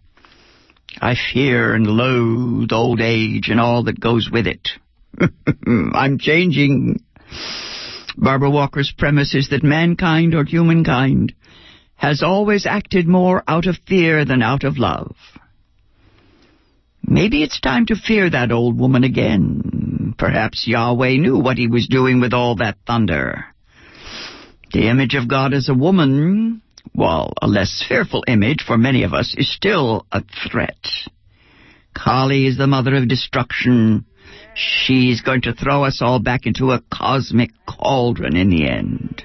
I 1.00 1.16
fear 1.16 1.74
and 1.74 1.88
loathe 1.88 2.72
old 2.72 3.02
age 3.02 3.50
and 3.50 3.60
all 3.60 3.84
that 3.84 4.00
goes 4.00 4.30
with 4.32 4.48
it. 4.48 4.70
I'm 5.68 6.20
changing. 6.20 7.04
Barbara 8.18 8.50
Walker's 8.50 8.94
premise 8.98 9.36
is 9.36 9.50
that 9.50 9.64
mankind 9.64 10.34
or 10.34 10.44
humankind 10.44 11.34
has 11.96 12.24
always 12.24 12.66
acted 12.66 13.08
more 13.08 13.44
out 13.48 13.68
of 13.68 13.78
fear 13.88 14.26
than 14.26 14.42
out 14.42 14.64
of 14.64 14.78
love. 14.78 15.16
Maybe 17.04 17.44
it's 17.44 17.60
time 17.60 17.86
to 17.88 17.96
fear 17.96 18.30
that 18.30 18.52
old 18.52 18.80
woman 18.80 19.04
again. 19.04 20.16
Perhaps 20.18 20.68
Yahweh 20.68 21.18
knew 21.18 21.38
what 21.38 21.58
he 21.58 21.68
was 21.68 21.88
doing 21.88 22.20
with 22.20 22.34
all 22.34 22.56
that 22.56 22.78
thunder. 22.88 23.46
The 24.74 24.88
image 24.90 25.16
of 25.16 25.28
God 25.28 25.54
as 25.54 25.68
a 25.68 25.74
woman, 25.74 26.62
while 26.94 27.34
a 27.42 27.48
less 27.48 27.84
fearful 27.88 28.24
image 28.28 28.64
for 28.66 28.78
many 28.78 29.04
of 29.04 29.14
us, 29.14 29.36
is 29.38 29.54
still 29.54 30.06
a 30.12 30.24
threat. 30.50 30.88
Kali 31.94 32.46
is 32.46 32.58
the 32.58 32.68
mother 32.68 32.96
of 32.96 33.08
destruction. 33.08 34.06
She's 34.54 35.22
going 35.22 35.44
to 35.44 35.54
throw 35.54 35.86
us 35.86 36.02
all 36.02 36.20
back 36.20 36.46
into 36.46 36.72
a 36.72 36.82
cosmic 36.92 37.52
cauldron 37.68 38.36
in 38.36 38.50
the 38.50 38.70
end. 38.70 39.24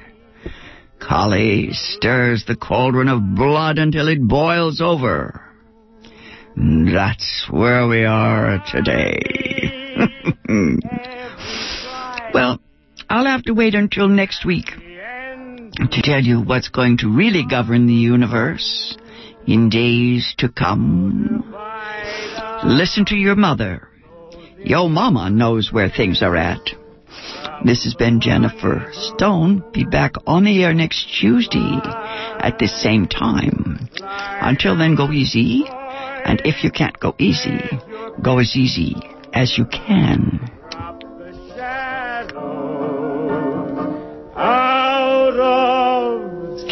Kali 1.00 1.70
stirs 1.72 2.44
the 2.46 2.56
cauldron 2.56 3.08
of 3.08 3.34
blood 3.34 3.78
until 3.78 4.08
it 4.08 4.26
boils 4.26 4.80
over. 4.80 5.42
That's 6.56 7.46
where 7.50 7.86
we 7.86 8.04
are 8.04 8.62
today. 8.72 9.20
well, 12.32 12.60
I'll 13.10 13.26
have 13.26 13.42
to 13.44 13.52
wait 13.52 13.74
until 13.74 14.08
next 14.08 14.44
week 14.44 14.66
to 14.66 16.02
tell 16.02 16.22
you 16.22 16.40
what's 16.40 16.68
going 16.68 16.98
to 16.98 17.08
really 17.08 17.44
govern 17.48 17.86
the 17.86 17.92
universe 17.92 18.96
in 19.46 19.68
days 19.68 20.34
to 20.38 20.48
come. 20.48 21.54
Listen 22.64 23.04
to 23.06 23.16
your 23.16 23.36
mother. 23.36 23.88
Yo 24.66 24.88
mama 24.88 25.30
knows 25.30 25.72
where 25.72 25.88
things 25.88 26.24
are 26.24 26.34
at. 26.34 26.58
This 27.64 27.84
has 27.84 27.94
been 27.94 28.20
Jennifer 28.20 28.90
Stone. 28.92 29.62
Be 29.72 29.84
back 29.84 30.14
on 30.26 30.42
the 30.42 30.64
air 30.64 30.74
next 30.74 31.06
Tuesday 31.20 31.78
at 31.84 32.58
the 32.58 32.66
same 32.66 33.06
time. 33.06 33.88
Until 34.02 34.76
then, 34.76 34.96
go 34.96 35.12
easy. 35.12 35.66
And 35.68 36.42
if 36.44 36.64
you 36.64 36.72
can't 36.72 36.98
go 36.98 37.14
easy, 37.16 37.60
go 38.20 38.40
as 38.40 38.56
easy 38.56 38.96
as 39.32 39.56
you 39.56 39.66
can. 39.66 40.50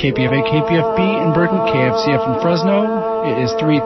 KPFA, 0.05 0.43
KPFB 0.51 0.99
in 1.25 1.33
Berkeley, 1.33 1.65
KFCF 1.71 2.35
in 2.35 2.43
Fresno. 2.43 3.23
It 3.25 3.43
is 3.43 3.53
3 3.59 3.81